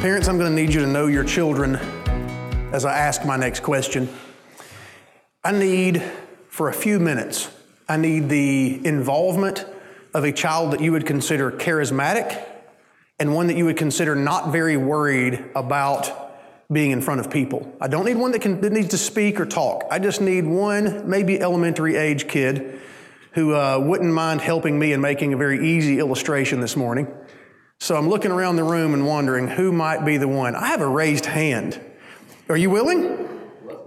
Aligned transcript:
Parents, 0.00 0.28
I'm 0.28 0.38
going 0.38 0.54
to 0.54 0.62
need 0.62 0.72
you 0.74 0.80
to 0.80 0.86
know 0.86 1.06
your 1.06 1.24
children 1.24 1.76
as 2.72 2.84
I 2.84 2.96
ask 2.96 3.24
my 3.24 3.36
next 3.36 3.60
question. 3.60 4.08
I 5.44 5.50
need, 5.52 6.02
for 6.48 6.68
a 6.68 6.72
few 6.72 7.00
minutes, 7.00 7.50
I 7.88 7.96
need 7.96 8.28
the 8.28 8.84
involvement 8.86 9.66
of 10.14 10.24
a 10.24 10.32
child 10.32 10.72
that 10.72 10.80
you 10.80 10.92
would 10.92 11.06
consider 11.06 11.50
charismatic 11.50 12.40
and 13.18 13.34
one 13.34 13.46
that 13.48 13.56
you 13.56 13.64
would 13.64 13.76
consider 13.76 14.14
not 14.14 14.52
very 14.52 14.76
worried 14.76 15.44
about 15.54 16.31
being 16.70 16.90
in 16.90 17.00
front 17.00 17.20
of 17.20 17.30
people. 17.30 17.74
I 17.80 17.88
don't 17.88 18.04
need 18.04 18.16
one 18.16 18.32
that, 18.32 18.40
can, 18.40 18.60
that 18.60 18.72
needs 18.72 18.88
to 18.88 18.98
speak 18.98 19.40
or 19.40 19.46
talk. 19.46 19.84
I 19.90 19.98
just 19.98 20.20
need 20.20 20.46
one, 20.46 21.08
maybe 21.08 21.40
elementary 21.40 21.96
age 21.96 22.28
kid 22.28 22.80
who 23.32 23.54
uh, 23.54 23.78
wouldn't 23.78 24.12
mind 24.12 24.40
helping 24.40 24.78
me 24.78 24.92
and 24.92 25.00
making 25.00 25.32
a 25.32 25.36
very 25.36 25.66
easy 25.66 25.98
illustration 25.98 26.60
this 26.60 26.76
morning. 26.76 27.08
So 27.80 27.96
I'm 27.96 28.08
looking 28.08 28.30
around 28.30 28.56
the 28.56 28.64
room 28.64 28.94
and 28.94 29.06
wondering 29.06 29.48
who 29.48 29.72
might 29.72 30.04
be 30.04 30.16
the 30.16 30.28
one. 30.28 30.54
I 30.54 30.66
have 30.68 30.80
a 30.80 30.86
raised 30.86 31.26
hand. 31.26 31.80
Are 32.48 32.56
you 32.56 32.70
willing? 32.70 33.28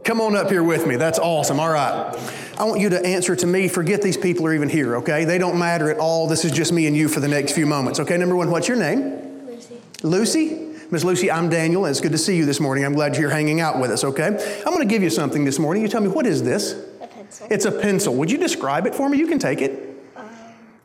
Come 0.03 0.21
on 0.21 0.35
up 0.35 0.49
here 0.49 0.63
with 0.63 0.85
me. 0.85 0.97
That's 0.97 1.17
awesome. 1.17 1.59
All 1.59 1.69
right. 1.69 2.15
I 2.57 2.63
want 2.63 2.79
you 2.79 2.89
to 2.89 3.05
answer 3.05 3.35
to 3.35 3.47
me. 3.47 3.67
Forget 3.67 4.01
these 4.01 4.17
people 4.17 4.45
are 4.47 4.53
even 4.53 4.69
here, 4.69 4.97
okay? 4.97 5.25
They 5.25 5.37
don't 5.37 5.57
matter 5.57 5.89
at 5.89 5.97
all. 5.97 6.27
This 6.27 6.45
is 6.45 6.51
just 6.51 6.71
me 6.71 6.87
and 6.87 6.95
you 6.95 7.07
for 7.07 7.19
the 7.19 7.27
next 7.27 7.53
few 7.53 7.65
moments, 7.65 7.99
okay? 7.99 8.17
Number 8.17 8.35
one, 8.35 8.49
what's 8.51 8.67
your 8.67 8.77
name? 8.77 9.47
Lucy. 9.47 9.81
Lucy? 10.03 10.64
Miss 10.91 11.03
Lucy, 11.03 11.31
I'm 11.31 11.49
Daniel, 11.49 11.85
and 11.85 11.91
it's 11.91 11.99
good 11.99 12.11
to 12.11 12.17
see 12.17 12.37
you 12.37 12.45
this 12.45 12.59
morning. 12.59 12.85
I'm 12.85 12.93
glad 12.93 13.17
you're 13.17 13.31
hanging 13.31 13.59
out 13.59 13.79
with 13.79 13.89
us, 13.89 14.03
okay? 14.03 14.27
I'm 14.27 14.73
going 14.73 14.87
to 14.87 14.93
give 14.93 15.01
you 15.01 15.09
something 15.09 15.43
this 15.43 15.57
morning. 15.57 15.81
You 15.81 15.89
tell 15.89 16.01
me, 16.01 16.09
what 16.09 16.27
is 16.27 16.43
this? 16.43 16.73
A 17.01 17.07
pencil. 17.07 17.47
It's 17.49 17.65
a 17.65 17.71
pencil. 17.71 18.13
Would 18.15 18.29
you 18.29 18.37
describe 18.37 18.85
it 18.85 18.93
for 18.93 19.09
me? 19.09 19.17
You 19.17 19.25
can 19.25 19.39
take 19.39 19.61
it. 19.61 19.97
Um. 20.15 20.29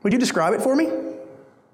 Would 0.03 0.13
you 0.15 0.19
describe 0.19 0.55
it 0.55 0.63
for 0.63 0.75
me? 0.75 0.87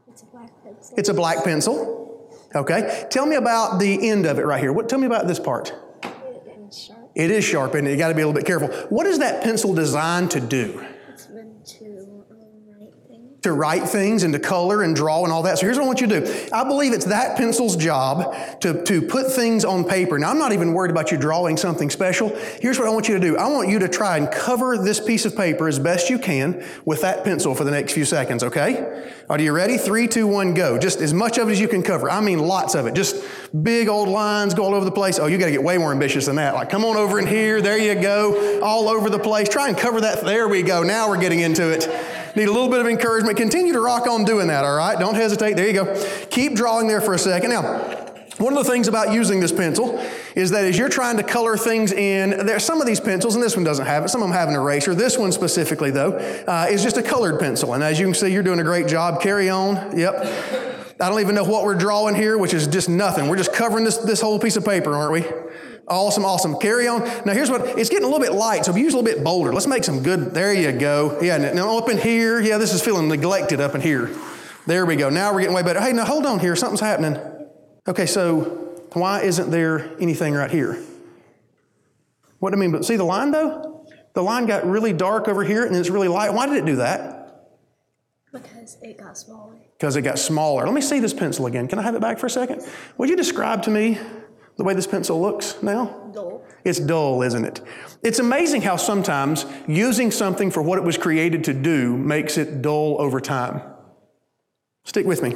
It's 0.09 0.23
a 0.23 0.27
black 0.27 0.51
pencil. 0.65 0.95
It's 0.99 1.09
a 1.09 1.15
black 1.15 1.45
pencil. 1.45 2.37
Okay. 2.55 3.07
Tell 3.11 3.27
me 3.27 3.37
about 3.37 3.79
the 3.79 4.09
end 4.09 4.27
of 4.27 4.41
it 4.41 4.47
right 4.47 4.61
here. 4.61 4.73
What, 4.73 4.89
tell 4.89 4.99
me 4.99 5.07
about 5.07 5.29
this 5.29 5.39
part. 5.39 5.73
and 6.03 6.75
sharp. 6.75 7.11
It 7.15 7.31
is 7.31 7.45
sharp, 7.45 7.75
and 7.75 7.87
you 7.87 7.97
got 7.97 8.09
to 8.09 8.15
be 8.15 8.23
a 8.23 8.27
little 8.27 8.39
bit 8.39 8.47
careful. 8.47 8.69
What 8.89 9.07
is 9.07 9.21
that 9.21 9.43
pencil 9.43 9.73
designed 9.73 10.33
to 10.33 10.41
do? 10.41 10.85
It's 11.09 11.29
meant 11.29 11.65
to 11.67 12.25
um, 12.31 12.39
write 12.69 12.93
things. 13.09 13.36
To 13.47 13.53
write 13.53 13.89
things 13.89 14.25
and 14.25 14.33
to 14.33 14.41
color 14.41 14.83
and 14.83 14.97
draw 14.97 15.23
and 15.23 15.33
all 15.33 15.45
that. 15.45 15.61
So 15.61 15.67
here's 15.67 15.77
what 15.77 15.85
I 15.85 15.87
want 15.87 16.01
you 16.01 16.09
to 16.09 16.21
do. 16.21 16.49
I 16.53 16.65
believe 16.65 16.93
it's 16.93 17.05
that 17.05 17.37
pencil's 17.37 17.77
job 17.77 18.35
to, 18.63 18.83
to 18.83 19.01
put 19.01 19.31
things 19.31 19.65
on 19.65 19.85
paper. 19.85 20.19
Now, 20.19 20.33
I'm 20.33 20.39
not 20.39 20.53
even 20.53 20.73
worried 20.73 20.91
about 20.91 21.13
you 21.13 21.17
drawing 21.17 21.57
something 21.57 21.89
special. 21.89 22.31
Here's 22.61 22.77
what 22.77 22.89
I 22.89 22.91
want 22.91 23.07
you 23.07 23.15
to 23.15 23.21
do. 23.21 23.37
I 23.37 23.47
want 23.47 23.69
you 23.69 23.79
to 23.79 23.89
try 23.89 24.17
and 24.17 24.29
cover 24.29 24.77
this 24.77 24.99
piece 24.99 25.27
of 25.27 25.37
paper 25.37 25.69
as 25.69 25.79
best 25.79 26.11
you 26.11 26.19
can 26.19 26.67
with 26.85 27.03
that 27.03 27.23
pencil 27.23 27.55
for 27.55 27.63
the 27.63 27.71
next 27.71 27.93
few 27.93 28.05
seconds, 28.05 28.43
okay? 28.43 29.13
Are 29.31 29.41
you 29.41 29.53
ready? 29.53 29.79
Three, 29.79 30.09
two, 30.09 30.27
one, 30.27 30.53
go. 30.53 30.77
Just 30.77 31.01
as 31.01 31.15
much 31.15 31.39
of 31.39 31.49
it 31.49 31.53
as 31.53 31.61
you 31.61 31.69
can 31.69 31.85
cover. 31.85 32.11
I 32.11 32.21
mean, 32.21 32.41
lots 32.41 32.75
of 32.75 32.87
it. 32.87 32.95
Just 32.95 33.25
big 33.63 33.87
old 33.87 34.09
lines 34.09 34.55
go 34.55 34.65
all 34.65 34.75
over 34.75 34.85
the 34.85 34.91
place. 34.91 35.21
Oh, 35.21 35.27
you 35.27 35.39
got 35.39 35.47
to 35.47 35.53
get 35.53 35.63
way 35.63 35.79
more 35.79 35.93
ambitious 35.93 36.27
than 36.27 36.35
that. 36.37 36.55
Like, 36.55 36.69
come 36.69 36.85
on 36.85 36.97
over 36.97 37.21
in 37.21 37.29
here. 37.29 37.61
There 37.61 37.79
you 37.79 37.95
go. 38.01 38.61
All 38.61 38.89
over 38.89 39.09
the 39.09 39.21
place. 39.21 39.49
Try 39.49 39.69
and 39.69 39.79
cover 39.79 40.01
that. 40.01 40.25
There 40.25 40.49
we 40.49 40.63
go. 40.63 40.83
Now 40.83 41.09
we're 41.09 41.21
getting 41.21 41.41
into 41.41 41.71
it. 41.71 41.87
Need 42.37 42.49
a 42.49 42.53
little 42.53 42.69
bit 42.69 42.81
of 42.81 42.87
encouragement. 42.87 43.39
Continue 43.39 43.73
to 43.73 43.81
rock 43.81 44.07
on 44.07 44.25
doing 44.25 44.49
that, 44.49 44.63
all 44.63 44.77
right? 44.77 44.99
Don't 44.99 45.15
hesitate. 45.15 45.57
There 45.57 45.67
you 45.67 45.73
go. 45.73 46.27
Keep 46.31 46.55
drawing 46.55 46.87
there 46.87 47.01
for 47.01 47.15
a 47.15 47.19
second. 47.19 47.49
Now, 47.49 47.63
one 48.37 48.55
of 48.55 48.63
the 48.63 48.71
things 48.71 48.89
about 48.89 49.15
using 49.15 49.41
this 49.41 49.53
pencil 49.53 49.99
is 50.35 50.51
that 50.51 50.67
as 50.67 50.77
you're 50.77 50.91
trying 50.91 51.17
to 51.17 51.23
color 51.23 51.57
things 51.57 51.93
in, 51.93 52.45
there 52.45 52.57
are 52.57 52.61
some 52.61 52.83
of 52.83 52.87
these 52.87 53.01
pencils, 53.01 53.35
and 53.35 53.43
this 53.43 53.57
one 53.57 53.65
doesn't 53.65 53.87
have 53.87 54.05
it, 54.05 54.11
some 54.11 54.23
of 54.23 54.29
them 54.29 54.37
have 54.37 54.51
an 54.51 54.55
eraser. 54.55 54.95
This 54.95 55.17
one 55.17 55.33
specifically, 55.33 55.91
though, 55.91 56.13
uh, 56.47 56.67
is 56.69 56.83
just 56.83 56.99
a 56.99 57.03
colored 57.03 57.41
pencil. 57.41 57.73
And 57.73 57.83
as 57.83 57.99
you 57.99 58.05
can 58.05 58.15
see, 58.15 58.29
you're 58.29 58.43
doing 58.43 58.61
a 58.61 58.65
great 58.65 58.87
job. 58.87 59.23
Carry 59.23 59.49
on. 59.49 59.99
Yep. 59.99 60.95
I 61.01 61.09
don't 61.09 61.21
even 61.21 61.35
know 61.35 61.45
what 61.45 61.65
we're 61.65 61.75
drawing 61.75 62.15
here, 62.15 62.37
which 62.37 62.53
is 62.53 62.67
just 62.67 62.91
nothing. 62.91 63.29
We're 63.29 63.37
just 63.37 63.55
covering 63.55 63.85
this, 63.85 63.97
this 63.97 64.21
whole 64.21 64.39
piece 64.39 64.57
of 64.57 64.65
paper, 64.67 64.95
aren't 64.95 65.13
we? 65.13 65.25
Awesome, 65.89 66.25
awesome. 66.25 66.59
Carry 66.59 66.89
on. 66.89 67.03
Now, 67.25 67.33
here's 67.33 67.51
what 67.51 67.79
it's 67.79 67.89
getting 67.89 68.05
a 68.05 68.09
little 68.09 68.25
bit 68.25 68.33
light, 68.33 68.65
so 68.65 68.73
if 68.73 68.77
you 68.77 68.83
use 68.83 68.95
a 68.95 68.97
little 68.97 69.15
bit 69.15 69.23
bolder, 69.23 69.53
let's 69.53 69.69
make 69.69 69.85
some 69.85 70.03
good. 70.03 70.35
There 70.35 70.53
you 70.53 70.73
go. 70.73 71.19
Yeah, 71.23 71.37
now 71.53 71.79
up 71.79 71.89
in 71.89 71.99
here, 71.99 72.41
yeah, 72.41 72.59
this 72.59 72.75
is 72.75 72.83
feeling 72.83 73.09
neglected 73.09 73.61
up 73.61 73.75
in 73.75 73.81
here. 73.81 74.11
There 74.67 74.85
we 74.85 74.97
go. 74.97 75.11
Now 75.11 75.33
we're 75.33 75.41
getting 75.41 75.55
way 75.55 75.63
better. 75.63 75.81
Hey, 75.81 75.93
now 75.93 76.05
hold 76.05 76.27
on 76.27 76.41
here. 76.41 76.57
Something's 76.57 76.81
happening. 76.81 77.17
Okay, 77.87 78.07
so 78.07 78.83
why 78.95 79.23
isn't 79.23 79.51
there 79.51 79.93
anything 80.01 80.35
right 80.35 80.51
here? 80.51 80.83
What 82.41 82.51
do 82.51 82.57
I 82.57 82.61
mean? 82.61 82.73
But 82.73 82.85
see 82.85 82.97
the 82.97 83.05
line 83.05 83.31
though? 83.31 83.87
The 84.15 84.23
line 84.23 84.47
got 84.47 84.67
really 84.67 84.93
dark 84.93 85.29
over 85.29 85.45
here 85.45 85.65
and 85.65 85.77
it's 85.77 85.91
really 85.91 86.09
light. 86.09 86.33
Why 86.33 86.47
did 86.47 86.57
it 86.57 86.67
do 86.67 86.77
that? 86.77 87.53
Because 88.33 88.77
it 88.83 88.99
got 88.99 89.17
smaller. 89.17 89.55
Because 89.79 89.95
it 89.95 90.03
got 90.03 90.19
smaller. 90.19 90.65
Let 90.65 90.75
me 90.75 90.81
see 90.81 90.99
this 90.99 91.15
pencil 91.15 91.47
again. 91.47 91.69
Can 91.69 91.79
I 91.79 91.83
have 91.83 91.95
it 91.95 92.01
back 92.01 92.19
for 92.19 92.27
a 92.27 92.31
second? 92.31 92.67
Would 92.99 93.09
you 93.09 93.17
describe 93.17 93.63
to 93.65 93.71
me 93.71 93.99
the 94.57 94.65
way 94.65 94.75
this 94.75 94.87
pencil 94.87 95.21
looks 95.21 95.63
now? 95.63 96.11
Dull. 96.13 96.43
It's 96.65 96.81
dull, 96.81 97.23
isn't 97.23 97.45
it? 97.45 97.61
It's 98.03 98.19
amazing 98.19 98.63
how 98.63 98.77
sometimes 98.77 99.47
using 99.69 100.11
something 100.11 100.51
for 100.51 100.63
what 100.63 100.79
it 100.79 100.85
was 100.85 100.99
created 100.99 101.45
to 101.45 101.55
do 101.55 101.97
makes 101.97 102.37
it 102.39 102.63
dull 102.63 102.97
over 103.01 103.21
time. 103.21 103.63
Stick 104.85 105.07
with 105.07 105.23
me. 105.23 105.35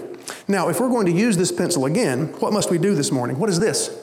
Now, 0.48 0.68
if 0.68 0.80
we're 0.80 0.88
going 0.88 1.06
to 1.06 1.12
use 1.12 1.36
this 1.36 1.52
pencil 1.52 1.84
again, 1.84 2.28
what 2.40 2.52
must 2.52 2.70
we 2.70 2.78
do 2.78 2.94
this 2.94 3.10
morning? 3.10 3.38
What 3.38 3.48
is 3.50 3.60
this? 3.60 3.96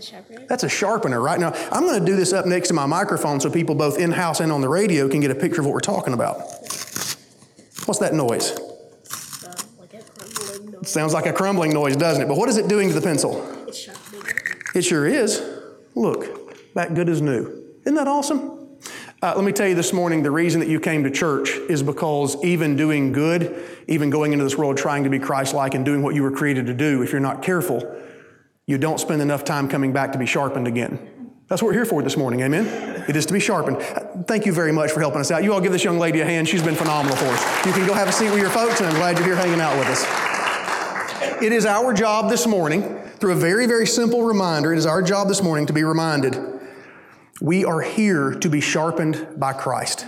Sharpener. 0.00 0.44
That's 0.48 0.64
a 0.64 0.68
sharpener, 0.68 1.20
right? 1.20 1.38
Now, 1.38 1.52
I'm 1.70 1.84
going 1.84 2.00
to 2.00 2.04
do 2.04 2.16
this 2.16 2.32
up 2.32 2.46
next 2.46 2.68
to 2.68 2.74
my 2.74 2.84
microphone 2.84 3.38
so 3.38 3.48
people 3.48 3.76
both 3.76 3.96
in 3.96 4.10
house 4.10 4.40
and 4.40 4.50
on 4.50 4.60
the 4.60 4.68
radio 4.68 5.08
can 5.08 5.20
get 5.20 5.30
a 5.30 5.36
picture 5.36 5.60
of 5.60 5.66
what 5.66 5.72
we're 5.72 5.80
talking 5.80 6.14
about. 6.14 6.38
What's 7.86 8.00
that 8.00 8.12
noise? 8.12 8.58
Like 9.78 9.94
a 9.94 10.02
crumbling 10.02 10.70
noise. 10.72 10.90
Sounds 10.90 11.12
like 11.12 11.26
a 11.26 11.32
crumbling 11.32 11.72
noise, 11.72 11.96
doesn't 11.96 12.22
it? 12.22 12.26
But 12.26 12.36
what 12.36 12.48
is 12.48 12.56
it 12.56 12.66
doing 12.66 12.88
to 12.88 12.94
the 12.94 13.00
pencil? 13.00 13.40
It's 13.68 13.78
sharpening. 13.78 14.03
It 14.74 14.82
sure 14.82 15.06
is. 15.06 15.42
Look, 15.94 16.74
back 16.74 16.94
good 16.94 17.08
as 17.08 17.22
new. 17.22 17.64
Isn't 17.82 17.94
that 17.94 18.08
awesome? 18.08 18.68
Uh, 19.22 19.32
let 19.36 19.44
me 19.44 19.52
tell 19.52 19.68
you 19.68 19.74
this 19.74 19.92
morning 19.92 20.22
the 20.22 20.30
reason 20.30 20.60
that 20.60 20.68
you 20.68 20.78
came 20.80 21.04
to 21.04 21.10
church 21.10 21.50
is 21.50 21.82
because 21.82 22.36
even 22.44 22.76
doing 22.76 23.12
good, 23.12 23.64
even 23.88 24.10
going 24.10 24.32
into 24.32 24.44
this 24.44 24.58
world 24.58 24.76
trying 24.76 25.04
to 25.04 25.10
be 25.10 25.18
Christ 25.18 25.54
like 25.54 25.74
and 25.74 25.84
doing 25.84 26.02
what 26.02 26.14
you 26.14 26.22
were 26.22 26.30
created 26.30 26.66
to 26.66 26.74
do, 26.74 27.02
if 27.02 27.12
you're 27.12 27.20
not 27.20 27.40
careful, 27.42 27.82
you 28.66 28.76
don't 28.76 28.98
spend 28.98 29.22
enough 29.22 29.44
time 29.44 29.68
coming 29.68 29.92
back 29.92 30.12
to 30.12 30.18
be 30.18 30.26
sharpened 30.26 30.66
again. 30.66 31.32
That's 31.48 31.62
what 31.62 31.68
we're 31.68 31.74
here 31.74 31.84
for 31.84 32.02
this 32.02 32.16
morning, 32.16 32.40
amen? 32.40 33.04
It 33.08 33.16
is 33.16 33.26
to 33.26 33.32
be 33.32 33.40
sharpened. 33.40 33.76
Uh, 33.76 34.22
Thank 34.26 34.46
you 34.46 34.52
very 34.52 34.72
much 34.72 34.90
for 34.90 35.00
helping 35.00 35.20
us 35.20 35.30
out. 35.30 35.44
You 35.44 35.52
all 35.52 35.60
give 35.60 35.72
this 35.72 35.84
young 35.84 35.98
lady 35.98 36.20
a 36.20 36.24
hand. 36.24 36.48
She's 36.48 36.62
been 36.62 36.74
phenomenal 36.74 37.16
for 37.16 37.26
us. 37.26 37.66
You 37.66 37.72
can 37.72 37.86
go 37.86 37.94
have 37.94 38.08
a 38.08 38.12
seat 38.12 38.30
with 38.30 38.40
your 38.40 38.50
folks, 38.50 38.80
and 38.80 38.88
I'm 38.88 38.96
glad 38.96 39.18
you're 39.18 39.26
here 39.26 39.36
hanging 39.36 39.60
out 39.60 39.78
with 39.78 39.88
us. 39.88 41.42
It 41.42 41.52
is 41.52 41.66
our 41.66 41.92
job 41.92 42.30
this 42.30 42.46
morning, 42.46 42.82
through 43.18 43.32
a 43.32 43.36
very, 43.36 43.66
very 43.66 43.86
simple 43.86 44.22
reminder, 44.22 44.72
it 44.72 44.78
is 44.78 44.86
our 44.86 45.02
job 45.02 45.28
this 45.28 45.42
morning 45.42 45.66
to 45.66 45.72
be 45.72 45.84
reminded 45.84 46.54
we 47.40 47.64
are 47.64 47.80
here 47.80 48.32
to 48.32 48.48
be 48.48 48.60
sharpened 48.60 49.26
by 49.36 49.52
Christ. 49.52 50.06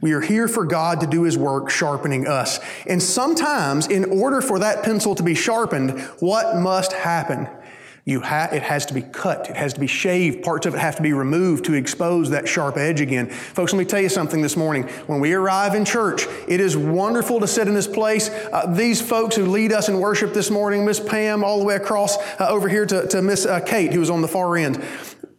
We 0.00 0.12
are 0.12 0.20
here 0.20 0.48
for 0.48 0.64
God 0.64 1.00
to 1.00 1.06
do 1.06 1.24
His 1.24 1.36
work 1.36 1.70
sharpening 1.70 2.26
us. 2.26 2.60
And 2.86 3.02
sometimes, 3.02 3.88
in 3.88 4.04
order 4.20 4.40
for 4.40 4.58
that 4.60 4.82
pencil 4.82 5.14
to 5.16 5.22
be 5.22 5.34
sharpened, 5.34 6.00
what 6.20 6.56
must 6.56 6.92
happen? 6.92 7.48
You 8.04 8.20
ha- 8.20 8.48
it 8.52 8.62
has 8.62 8.86
to 8.86 8.94
be 8.94 9.02
cut. 9.02 9.48
It 9.48 9.56
has 9.56 9.74
to 9.74 9.80
be 9.80 9.86
shaved. 9.86 10.42
Parts 10.42 10.66
of 10.66 10.74
it 10.74 10.78
have 10.78 10.96
to 10.96 11.02
be 11.02 11.12
removed 11.12 11.66
to 11.66 11.74
expose 11.74 12.30
that 12.30 12.48
sharp 12.48 12.76
edge 12.76 13.00
again. 13.00 13.30
Folks, 13.30 13.72
let 13.72 13.78
me 13.78 13.84
tell 13.84 14.00
you 14.00 14.08
something 14.08 14.42
this 14.42 14.56
morning. 14.56 14.84
When 15.06 15.20
we 15.20 15.34
arrive 15.34 15.76
in 15.76 15.84
church, 15.84 16.26
it 16.48 16.60
is 16.60 16.76
wonderful 16.76 17.38
to 17.38 17.46
sit 17.46 17.68
in 17.68 17.74
this 17.74 17.86
place. 17.86 18.28
Uh, 18.28 18.66
these 18.74 19.00
folks 19.00 19.36
who 19.36 19.46
lead 19.46 19.72
us 19.72 19.88
in 19.88 20.00
worship 20.00 20.34
this 20.34 20.50
morning, 20.50 20.84
Miss 20.84 20.98
Pam, 20.98 21.44
all 21.44 21.60
the 21.60 21.64
way 21.64 21.76
across 21.76 22.16
uh, 22.40 22.48
over 22.48 22.68
here 22.68 22.86
to, 22.86 23.06
to 23.06 23.22
Miss 23.22 23.46
uh, 23.46 23.60
Kate, 23.60 23.92
who 23.92 24.00
was 24.00 24.10
on 24.10 24.20
the 24.20 24.28
far 24.28 24.56
end 24.56 24.82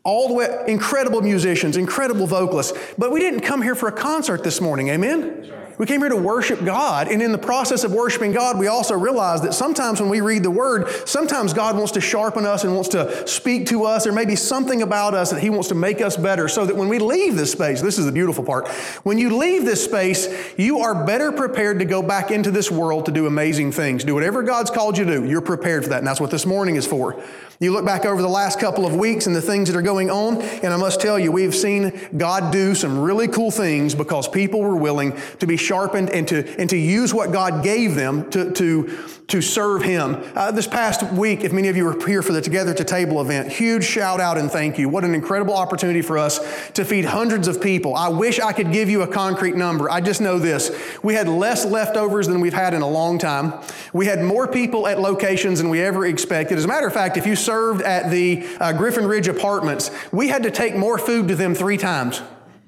all 0.05 0.27
the 0.27 0.33
way, 0.33 0.63
incredible 0.67 1.21
musicians, 1.21 1.77
incredible 1.77 2.27
vocalists. 2.27 2.77
But 2.97 3.11
we 3.11 3.21
didn't 3.21 3.39
come 3.39 3.61
here 3.61 3.73
for 3.73 3.87
a 3.87 3.91
concert 3.91 4.43
this 4.43 4.59
morning, 4.59 4.89
amen? 4.89 5.49
We 5.77 5.85
came 5.85 6.01
here 6.01 6.09
to 6.09 6.15
worship 6.15 6.63
God, 6.63 7.07
and 7.07 7.21
in 7.21 7.31
the 7.31 7.37
process 7.37 7.83
of 7.83 7.91
worshiping 7.91 8.31
God, 8.31 8.59
we 8.59 8.67
also 8.67 8.95
realize 8.95 9.41
that 9.41 9.53
sometimes 9.53 9.99
when 9.99 10.09
we 10.09 10.21
read 10.21 10.43
the 10.43 10.51
Word, 10.51 10.87
sometimes 11.07 11.53
God 11.53 11.75
wants 11.75 11.93
to 11.93 12.01
sharpen 12.01 12.45
us 12.45 12.63
and 12.63 12.73
wants 12.73 12.89
to 12.89 13.27
speak 13.27 13.65
to 13.67 13.85
us. 13.85 14.03
There 14.03 14.13
may 14.13 14.25
be 14.25 14.35
something 14.35 14.81
about 14.81 15.13
us 15.13 15.31
that 15.31 15.41
He 15.41 15.49
wants 15.49 15.69
to 15.69 15.75
make 15.75 15.99
us 16.01 16.15
better 16.15 16.47
so 16.47 16.65
that 16.65 16.75
when 16.75 16.89
we 16.89 16.99
leave 16.99 17.35
this 17.35 17.51
space, 17.51 17.81
this 17.81 17.97
is 17.97 18.05
the 18.05 18.11
beautiful 18.11 18.43
part, 18.43 18.67
when 19.03 19.17
you 19.17 19.35
leave 19.35 19.65
this 19.65 19.83
space, 19.83 20.27
you 20.57 20.79
are 20.79 21.05
better 21.05 21.31
prepared 21.31 21.79
to 21.79 21.85
go 21.85 22.01
back 22.01 22.29
into 22.29 22.51
this 22.51 22.69
world 22.69 23.05
to 23.05 23.11
do 23.11 23.25
amazing 23.25 23.71
things. 23.71 24.03
Do 24.03 24.13
whatever 24.13 24.43
God's 24.43 24.69
called 24.69 24.97
you 24.97 25.05
to 25.05 25.19
do, 25.19 25.25
you're 25.25 25.41
prepared 25.41 25.83
for 25.83 25.89
that, 25.89 25.99
and 25.99 26.07
that's 26.07 26.21
what 26.21 26.31
this 26.31 26.45
morning 26.45 26.75
is 26.75 26.85
for. 26.85 27.21
You 27.59 27.71
look 27.71 27.85
back 27.85 28.05
over 28.05 28.21
the 28.21 28.27
last 28.27 28.59
couple 28.59 28.85
of 28.85 28.95
weeks 28.95 29.25
and 29.25 29.35
the 29.35 29.41
things 29.41 29.69
that 29.69 29.77
are 29.77 29.81
going 29.81 30.09
on, 30.09 30.41
and 30.41 30.73
I 30.73 30.77
must 30.77 30.99
tell 30.99 31.17
you, 31.17 31.31
we've 31.31 31.55
seen 31.55 32.09
God 32.17 32.51
do 32.51 32.75
some 32.75 32.99
really 32.99 33.27
cool 33.27 33.51
things 33.51 33.95
because 33.95 34.27
people 34.27 34.61
were 34.61 34.75
willing 34.75 35.17
to 35.39 35.47
be 35.47 35.55
sharpened 35.63 36.09
and 36.09 36.27
to, 36.27 36.47
and 36.59 36.69
to 36.69 36.77
use 36.77 37.13
what 37.13 37.31
God 37.31 37.63
gave 37.63 37.95
them 37.95 38.29
to, 38.31 38.51
to, 38.51 38.97
to 39.27 39.41
serve 39.41 39.81
Him. 39.81 40.23
Uh, 40.35 40.51
this 40.51 40.67
past 40.67 41.11
week, 41.13 41.43
if 41.43 41.53
many 41.53 41.69
of 41.69 41.77
you 41.77 41.85
were 41.85 42.05
here 42.05 42.21
for 42.21 42.33
the 42.33 42.41
Together 42.41 42.73
to 42.73 42.83
Table 42.83 43.21
event, 43.21 43.51
huge 43.51 43.83
shout 43.83 44.19
out 44.19 44.37
and 44.37 44.51
thank 44.51 44.77
you. 44.77 44.89
What 44.89 45.03
an 45.03 45.15
incredible 45.15 45.55
opportunity 45.55 46.01
for 46.01 46.17
us 46.17 46.39
to 46.71 46.83
feed 46.83 47.05
hundreds 47.05 47.47
of 47.47 47.61
people. 47.61 47.95
I 47.95 48.09
wish 48.09 48.39
I 48.39 48.53
could 48.53 48.71
give 48.71 48.89
you 48.89 49.01
a 49.01 49.07
concrete 49.07 49.55
number. 49.55 49.89
I 49.89 50.01
just 50.01 50.21
know 50.21 50.39
this. 50.39 50.71
We 51.01 51.13
had 51.13 51.27
less 51.27 51.65
leftovers 51.65 52.27
than 52.27 52.41
we've 52.41 52.53
had 52.53 52.73
in 52.73 52.81
a 52.81 52.89
long 52.89 53.17
time. 53.17 53.53
We 53.93 54.05
had 54.05 54.21
more 54.21 54.47
people 54.47 54.87
at 54.87 54.99
locations 54.99 55.59
than 55.59 55.69
we 55.69 55.81
ever 55.81 56.05
expected. 56.05 56.57
As 56.57 56.65
a 56.65 56.67
matter 56.67 56.87
of 56.87 56.93
fact, 56.93 57.17
if 57.17 57.25
you 57.25 57.35
served 57.35 57.81
at 57.81 58.11
the 58.11 58.45
uh, 58.59 58.73
Griffin 58.73 59.05
Ridge 59.05 59.27
Apartments, 59.27 59.89
we 60.11 60.27
had 60.27 60.43
to 60.43 60.51
take 60.51 60.75
more 60.75 60.97
food 60.97 61.27
to 61.29 61.35
them 61.35 61.55
three 61.55 61.77
times. 61.77 62.21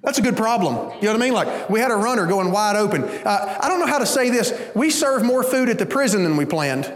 That's 0.05 0.19
a 0.19 0.21
good 0.21 0.37
problem. 0.37 0.75
You 0.75 1.07
know 1.07 1.13
what 1.13 1.21
I 1.21 1.25
mean? 1.25 1.33
Like 1.33 1.69
we 1.69 1.79
had 1.79 1.91
a 1.91 1.95
runner 1.95 2.25
going 2.27 2.51
wide 2.51 2.75
open. 2.75 3.03
Uh, 3.03 3.59
I 3.61 3.67
don't 3.67 3.79
know 3.79 3.87
how 3.87 3.99
to 3.99 4.05
say 4.05 4.29
this. 4.29 4.53
We 4.75 4.91
serve 4.91 5.23
more 5.23 5.43
food 5.43 5.67
at 5.69 5.79
the 5.79 5.85
prison 5.85 6.23
than 6.23 6.37
we 6.37 6.45
planned. 6.45 6.93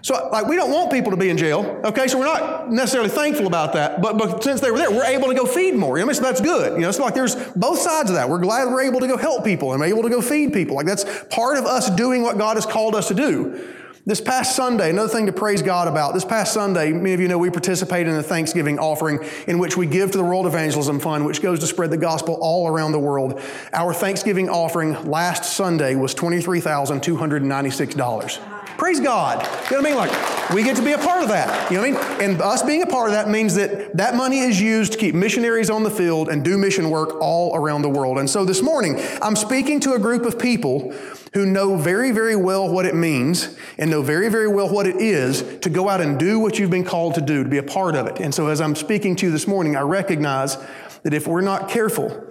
So, 0.00 0.28
like, 0.30 0.46
we 0.46 0.56
don't 0.56 0.70
want 0.70 0.92
people 0.92 1.10
to 1.10 1.16
be 1.16 1.28
in 1.28 1.36
jail, 1.36 1.80
okay? 1.84 2.06
So 2.06 2.18
we're 2.18 2.24
not 2.24 2.70
necessarily 2.70 3.10
thankful 3.10 3.46
about 3.46 3.72
that. 3.72 4.00
But, 4.00 4.16
but 4.16 4.44
since 4.44 4.60
they 4.60 4.70
were 4.70 4.78
there, 4.78 4.90
we're 4.90 5.04
able 5.04 5.28
to 5.28 5.34
go 5.34 5.44
feed 5.44 5.74
more. 5.74 5.98
You 5.98 6.06
know, 6.06 6.12
so 6.12 6.22
that's 6.22 6.40
good. 6.40 6.74
You 6.74 6.80
know, 6.80 6.88
it's 6.88 7.00
like 7.00 7.14
there's 7.14 7.34
both 7.34 7.80
sides 7.80 8.08
of 8.08 8.16
that. 8.16 8.28
We're 8.28 8.38
glad 8.38 8.68
we're 8.68 8.82
able 8.82 9.00
to 9.00 9.08
go 9.08 9.16
help 9.16 9.44
people 9.44 9.72
and 9.72 9.82
able 9.82 10.02
to 10.04 10.08
go 10.08 10.22
feed 10.22 10.52
people. 10.52 10.76
Like 10.76 10.86
that's 10.86 11.04
part 11.30 11.58
of 11.58 11.66
us 11.66 11.90
doing 11.90 12.22
what 12.22 12.38
God 12.38 12.56
has 12.56 12.64
called 12.64 12.94
us 12.94 13.08
to 13.08 13.14
do. 13.14 13.74
This 14.08 14.20
past 14.22 14.56
Sunday, 14.56 14.88
another 14.88 15.10
thing 15.10 15.26
to 15.26 15.32
praise 15.32 15.60
God 15.60 15.86
about, 15.86 16.14
this 16.14 16.24
past 16.24 16.54
Sunday, 16.54 16.94
many 16.94 17.12
of 17.12 17.20
you 17.20 17.28
know 17.28 17.36
we 17.36 17.50
participated 17.50 18.08
in 18.08 18.14
the 18.14 18.22
Thanksgiving 18.22 18.78
offering 18.78 19.18
in 19.46 19.58
which 19.58 19.76
we 19.76 19.84
give 19.84 20.12
to 20.12 20.16
the 20.16 20.24
World 20.24 20.46
Evangelism 20.46 20.98
Fund, 20.98 21.26
which 21.26 21.42
goes 21.42 21.60
to 21.60 21.66
spread 21.66 21.90
the 21.90 21.98
gospel 21.98 22.38
all 22.40 22.68
around 22.68 22.92
the 22.92 22.98
world. 22.98 23.38
Our 23.74 23.92
Thanksgiving 23.92 24.48
offering 24.48 24.94
last 25.04 25.54
Sunday 25.54 25.94
was 25.94 26.14
$23,296. 26.14 28.57
Praise 28.78 29.00
God. 29.00 29.42
You 29.42 29.76
know 29.76 29.82
what 29.82 29.86
I 29.86 29.90
mean? 29.90 29.96
Like, 29.96 30.50
we 30.54 30.62
get 30.62 30.76
to 30.76 30.82
be 30.82 30.92
a 30.92 30.98
part 30.98 31.24
of 31.24 31.28
that. 31.30 31.68
You 31.68 31.78
know 31.78 31.90
what 31.90 32.00
I 32.00 32.18
mean? 32.18 32.30
And 32.30 32.40
us 32.40 32.62
being 32.62 32.82
a 32.82 32.86
part 32.86 33.08
of 33.08 33.12
that 33.12 33.28
means 33.28 33.56
that 33.56 33.96
that 33.96 34.14
money 34.14 34.38
is 34.38 34.60
used 34.60 34.92
to 34.92 34.98
keep 34.98 35.16
missionaries 35.16 35.68
on 35.68 35.82
the 35.82 35.90
field 35.90 36.28
and 36.28 36.44
do 36.44 36.56
mission 36.56 36.88
work 36.88 37.20
all 37.20 37.56
around 37.56 37.82
the 37.82 37.88
world. 37.88 38.18
And 38.18 38.30
so 38.30 38.44
this 38.44 38.62
morning, 38.62 39.00
I'm 39.20 39.34
speaking 39.34 39.80
to 39.80 39.94
a 39.94 39.98
group 39.98 40.24
of 40.24 40.38
people 40.38 40.92
who 41.34 41.44
know 41.44 41.76
very, 41.76 42.12
very 42.12 42.36
well 42.36 42.68
what 42.68 42.86
it 42.86 42.94
means 42.94 43.56
and 43.78 43.90
know 43.90 44.00
very, 44.00 44.28
very 44.28 44.48
well 44.48 44.68
what 44.68 44.86
it 44.86 44.96
is 44.96 45.42
to 45.58 45.70
go 45.70 45.88
out 45.88 46.00
and 46.00 46.16
do 46.16 46.38
what 46.38 46.60
you've 46.60 46.70
been 46.70 46.84
called 46.84 47.16
to 47.16 47.20
do, 47.20 47.42
to 47.42 47.50
be 47.50 47.58
a 47.58 47.64
part 47.64 47.96
of 47.96 48.06
it. 48.06 48.20
And 48.20 48.32
so 48.32 48.46
as 48.46 48.60
I'm 48.60 48.76
speaking 48.76 49.16
to 49.16 49.26
you 49.26 49.32
this 49.32 49.48
morning, 49.48 49.74
I 49.74 49.80
recognize 49.80 50.56
that 51.02 51.12
if 51.12 51.26
we're 51.26 51.40
not 51.40 51.68
careful, 51.68 52.27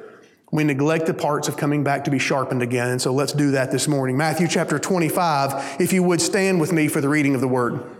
we 0.51 0.63
neglect 0.63 1.05
the 1.07 1.13
parts 1.13 1.47
of 1.47 1.57
coming 1.57 1.83
back 1.83 2.05
to 2.05 2.11
be 2.11 2.19
sharpened 2.19 2.61
again. 2.61 2.89
And 2.89 3.01
so 3.01 3.13
let's 3.13 3.33
do 3.33 3.51
that 3.51 3.71
this 3.71 3.88
morning. 3.88 4.15
Matthew 4.15 4.47
chapter 4.47 4.79
25, 4.79 5.81
if 5.81 5.91
you 5.91 6.03
would 6.03 6.21
stand 6.21 6.61
with 6.61 6.71
me 6.71 6.88
for 6.88 7.01
the 7.01 7.09
reading 7.09 7.35
of 7.35 7.41
the 7.41 7.47
word. 7.47 7.96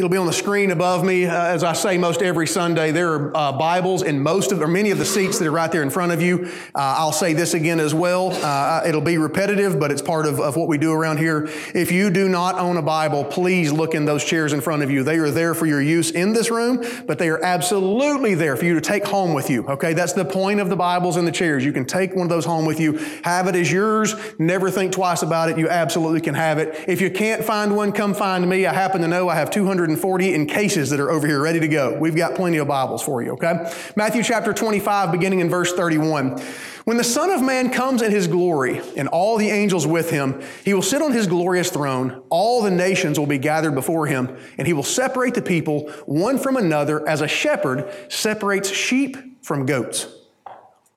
It'll 0.00 0.08
be 0.08 0.16
on 0.16 0.26
the 0.26 0.32
screen 0.32 0.70
above 0.70 1.04
me. 1.04 1.26
Uh, 1.26 1.48
as 1.48 1.62
I 1.62 1.74
say 1.74 1.98
most 1.98 2.22
every 2.22 2.46
Sunday, 2.46 2.90
there 2.90 3.12
are 3.12 3.36
uh, 3.36 3.52
Bibles 3.52 4.00
in 4.00 4.22
most 4.22 4.50
of, 4.50 4.62
or 4.62 4.66
many 4.66 4.92
of 4.92 4.96
the 4.96 5.04
seats 5.04 5.38
that 5.38 5.46
are 5.46 5.50
right 5.50 5.70
there 5.70 5.82
in 5.82 5.90
front 5.90 6.10
of 6.10 6.22
you. 6.22 6.46
Uh, 6.74 6.96
I'll 6.96 7.12
say 7.12 7.34
this 7.34 7.52
again 7.52 7.78
as 7.78 7.92
well. 7.92 8.32
Uh, 8.32 8.82
it'll 8.86 9.02
be 9.02 9.18
repetitive, 9.18 9.78
but 9.78 9.90
it's 9.90 10.00
part 10.00 10.24
of, 10.24 10.40
of 10.40 10.56
what 10.56 10.68
we 10.68 10.78
do 10.78 10.90
around 10.90 11.18
here. 11.18 11.50
If 11.74 11.92
you 11.92 12.08
do 12.08 12.30
not 12.30 12.54
own 12.54 12.78
a 12.78 12.82
Bible, 12.82 13.24
please 13.24 13.72
look 13.72 13.94
in 13.94 14.06
those 14.06 14.24
chairs 14.24 14.54
in 14.54 14.62
front 14.62 14.82
of 14.82 14.90
you. 14.90 15.02
They 15.02 15.18
are 15.18 15.30
there 15.30 15.52
for 15.52 15.66
your 15.66 15.82
use 15.82 16.12
in 16.12 16.32
this 16.32 16.50
room, 16.50 16.82
but 17.06 17.18
they 17.18 17.28
are 17.28 17.44
absolutely 17.44 18.34
there 18.34 18.56
for 18.56 18.64
you 18.64 18.72
to 18.76 18.80
take 18.80 19.04
home 19.04 19.34
with 19.34 19.50
you. 19.50 19.68
Okay, 19.68 19.92
that's 19.92 20.14
the 20.14 20.24
point 20.24 20.60
of 20.60 20.70
the 20.70 20.76
Bibles 20.76 21.18
and 21.18 21.28
the 21.28 21.32
chairs. 21.32 21.62
You 21.62 21.74
can 21.74 21.84
take 21.84 22.14
one 22.14 22.22
of 22.22 22.30
those 22.30 22.46
home 22.46 22.64
with 22.64 22.80
you, 22.80 22.94
have 23.22 23.48
it 23.48 23.54
as 23.54 23.70
yours, 23.70 24.14
never 24.38 24.70
think 24.70 24.92
twice 24.92 25.20
about 25.20 25.50
it. 25.50 25.58
You 25.58 25.68
absolutely 25.68 26.22
can 26.22 26.36
have 26.36 26.56
it. 26.56 26.88
If 26.88 27.02
you 27.02 27.10
can't 27.10 27.44
find 27.44 27.76
one, 27.76 27.92
come 27.92 28.14
find 28.14 28.48
me. 28.48 28.64
I 28.64 28.72
happen 28.72 29.02
to 29.02 29.06
know 29.06 29.28
I 29.28 29.34
have 29.34 29.50
200 29.50 29.89
140 29.90 30.34
in 30.34 30.46
cases 30.46 30.90
that 30.90 31.00
are 31.00 31.10
over 31.10 31.26
here 31.26 31.42
ready 31.42 31.58
to 31.58 31.66
go. 31.66 31.98
We've 31.98 32.14
got 32.14 32.36
plenty 32.36 32.58
of 32.58 32.68
Bibles 32.68 33.02
for 33.02 33.22
you, 33.22 33.32
okay? 33.32 33.72
Matthew 33.96 34.22
chapter 34.22 34.52
25, 34.52 35.10
beginning 35.10 35.40
in 35.40 35.50
verse 35.50 35.72
31. 35.72 36.40
When 36.84 36.96
the 36.96 37.02
Son 37.02 37.28
of 37.30 37.42
Man 37.42 37.70
comes 37.70 38.00
in 38.00 38.12
his 38.12 38.28
glory 38.28 38.80
and 38.96 39.08
all 39.08 39.36
the 39.36 39.50
angels 39.50 39.88
with 39.88 40.10
him, 40.10 40.40
he 40.64 40.74
will 40.74 40.82
sit 40.82 41.02
on 41.02 41.12
his 41.12 41.26
glorious 41.26 41.70
throne. 41.70 42.22
All 42.30 42.62
the 42.62 42.70
nations 42.70 43.18
will 43.18 43.26
be 43.26 43.38
gathered 43.38 43.74
before 43.74 44.06
him, 44.06 44.36
and 44.58 44.66
he 44.68 44.72
will 44.72 44.84
separate 44.84 45.34
the 45.34 45.42
people 45.42 45.90
one 46.06 46.38
from 46.38 46.56
another 46.56 47.06
as 47.08 47.20
a 47.20 47.28
shepherd 47.28 47.92
separates 48.08 48.70
sheep 48.70 49.16
from 49.44 49.66
goats. 49.66 50.06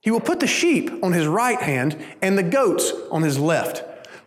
He 0.01 0.11
will 0.11 0.21
put 0.21 0.39
the 0.39 0.47
sheep 0.47 0.91
on 1.01 1.13
his 1.13 1.25
right 1.25 1.59
hand 1.59 1.97
and 2.21 2.37
the 2.37 2.43
goats 2.43 2.93
on 3.09 3.23
his 3.23 3.39
left. 3.39 3.83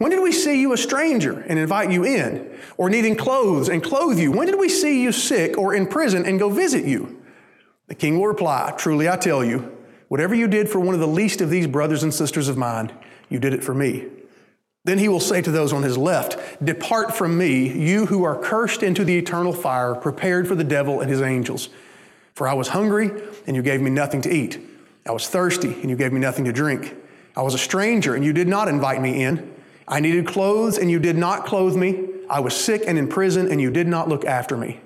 When 0.00 0.10
did 0.10 0.22
we 0.22 0.32
see 0.32 0.58
you 0.58 0.72
a 0.72 0.78
stranger 0.78 1.44
and 1.46 1.58
invite 1.58 1.92
you 1.92 2.06
in, 2.06 2.50
or 2.78 2.88
needing 2.88 3.14
clothes 3.14 3.68
and 3.68 3.84
clothe 3.84 4.18
you? 4.18 4.32
When 4.32 4.46
did 4.46 4.58
we 4.58 4.70
see 4.70 5.02
you 5.02 5.12
sick 5.12 5.58
or 5.58 5.74
in 5.74 5.86
prison 5.86 6.24
and 6.24 6.38
go 6.38 6.48
visit 6.48 6.86
you? 6.86 7.20
The 7.86 7.94
king 7.94 8.18
will 8.18 8.28
reply, 8.28 8.72
Truly 8.78 9.10
I 9.10 9.18
tell 9.18 9.44
you, 9.44 9.76
whatever 10.08 10.34
you 10.34 10.48
did 10.48 10.70
for 10.70 10.80
one 10.80 10.94
of 10.94 11.00
the 11.00 11.06
least 11.06 11.42
of 11.42 11.50
these 11.50 11.66
brothers 11.66 12.02
and 12.02 12.14
sisters 12.14 12.48
of 12.48 12.56
mine, 12.56 12.90
you 13.28 13.38
did 13.38 13.52
it 13.52 13.62
for 13.62 13.74
me. 13.74 14.06
Then 14.84 14.96
he 14.96 15.06
will 15.06 15.20
say 15.20 15.42
to 15.42 15.50
those 15.50 15.70
on 15.70 15.82
his 15.82 15.98
left, 15.98 16.64
Depart 16.64 17.14
from 17.14 17.36
me, 17.36 17.68
you 17.70 18.06
who 18.06 18.24
are 18.24 18.40
cursed 18.40 18.82
into 18.82 19.04
the 19.04 19.18
eternal 19.18 19.52
fire, 19.52 19.94
prepared 19.94 20.48
for 20.48 20.54
the 20.54 20.64
devil 20.64 21.02
and 21.02 21.10
his 21.10 21.20
angels. 21.20 21.68
For 22.32 22.48
I 22.48 22.54
was 22.54 22.68
hungry, 22.68 23.10
and 23.46 23.54
you 23.54 23.60
gave 23.60 23.82
me 23.82 23.90
nothing 23.90 24.22
to 24.22 24.34
eat. 24.34 24.60
I 25.04 25.12
was 25.12 25.28
thirsty, 25.28 25.74
and 25.74 25.90
you 25.90 25.96
gave 25.96 26.10
me 26.10 26.20
nothing 26.20 26.46
to 26.46 26.54
drink. 26.54 26.96
I 27.36 27.42
was 27.42 27.52
a 27.52 27.58
stranger, 27.58 28.14
and 28.14 28.24
you 28.24 28.32
did 28.32 28.48
not 28.48 28.66
invite 28.66 29.02
me 29.02 29.22
in. 29.22 29.59
I 29.90 29.98
needed 29.98 30.26
clothes, 30.26 30.78
and 30.78 30.88
you 30.88 31.00
did 31.00 31.16
not 31.16 31.44
clothe 31.44 31.76
me. 31.76 32.06
I 32.30 32.38
was 32.38 32.56
sick 32.56 32.84
and 32.86 32.96
in 32.96 33.08
prison, 33.08 33.50
and 33.50 33.60
you 33.60 33.72
did 33.72 33.88
not 33.88 34.08
look 34.08 34.24
after 34.24 34.56
me. 34.56 34.80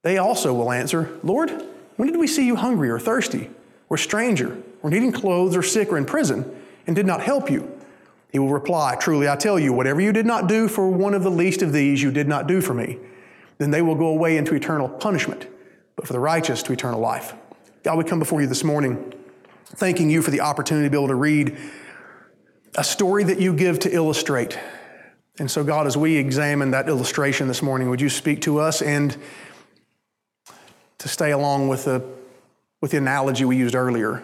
They 0.00 0.16
also 0.16 0.54
will 0.54 0.72
answer, 0.72 1.10
Lord, 1.22 1.50
when 1.96 2.10
did 2.10 2.18
we 2.18 2.26
see 2.26 2.46
you 2.46 2.56
hungry 2.56 2.88
or 2.88 2.98
thirsty, 2.98 3.50
or 3.90 3.98
stranger, 3.98 4.56
or 4.82 4.88
needing 4.88 5.12
clothes, 5.12 5.54
or 5.54 5.62
sick, 5.62 5.92
or 5.92 5.98
in 5.98 6.06
prison, 6.06 6.50
and 6.86 6.96
did 6.96 7.06
not 7.06 7.22
help 7.22 7.50
you? 7.50 7.70
He 8.32 8.38
will 8.38 8.48
reply, 8.48 8.96
Truly, 8.96 9.28
I 9.28 9.36
tell 9.36 9.58
you, 9.58 9.74
whatever 9.74 10.00
you 10.00 10.12
did 10.12 10.24
not 10.24 10.48
do 10.48 10.66
for 10.66 10.88
one 10.88 11.12
of 11.12 11.22
the 11.22 11.30
least 11.30 11.60
of 11.60 11.74
these, 11.74 12.02
you 12.02 12.10
did 12.10 12.26
not 12.26 12.46
do 12.46 12.62
for 12.62 12.72
me. 12.72 12.98
Then 13.58 13.70
they 13.70 13.82
will 13.82 13.94
go 13.94 14.06
away 14.06 14.38
into 14.38 14.54
eternal 14.54 14.88
punishment, 14.88 15.46
but 15.94 16.06
for 16.06 16.14
the 16.14 16.18
righteous 16.18 16.62
to 16.64 16.72
eternal 16.72 17.00
life. 17.00 17.34
God, 17.82 17.98
we 17.98 18.04
come 18.04 18.18
before 18.18 18.40
you 18.40 18.46
this 18.46 18.64
morning, 18.64 19.12
thanking 19.66 20.08
you 20.08 20.22
for 20.22 20.30
the 20.30 20.40
opportunity 20.40 20.86
to 20.86 20.90
be 20.90 20.96
able 20.96 21.08
to 21.08 21.14
read 21.14 21.58
a 22.76 22.84
story 22.84 23.24
that 23.24 23.40
you 23.40 23.52
give 23.52 23.80
to 23.80 23.94
illustrate. 23.94 24.58
And 25.38 25.50
so, 25.50 25.64
God, 25.64 25.86
as 25.86 25.96
we 25.96 26.16
examine 26.16 26.70
that 26.70 26.88
illustration 26.88 27.48
this 27.48 27.62
morning, 27.62 27.90
would 27.90 28.00
you 28.00 28.08
speak 28.08 28.42
to 28.42 28.58
us 28.58 28.82
and 28.82 29.16
to 30.98 31.08
stay 31.08 31.32
along 31.32 31.68
with 31.68 31.84
the, 31.84 32.02
with 32.80 32.92
the 32.92 32.98
analogy 32.98 33.44
we 33.44 33.56
used 33.56 33.74
earlier? 33.74 34.22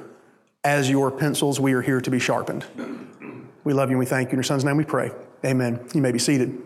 As 0.64 0.90
your 0.90 1.10
pencils, 1.10 1.60
we 1.60 1.72
are 1.72 1.82
here 1.82 2.00
to 2.00 2.10
be 2.10 2.18
sharpened. 2.18 2.64
We 3.64 3.72
love 3.72 3.90
you 3.90 3.94
and 3.94 3.98
we 3.98 4.06
thank 4.06 4.28
you. 4.28 4.32
In 4.32 4.36
your 4.36 4.44
son's 4.44 4.64
name 4.64 4.76
we 4.76 4.84
pray. 4.84 5.10
Amen. 5.44 5.80
You 5.94 6.00
may 6.00 6.12
be 6.12 6.18
seated. 6.18 6.58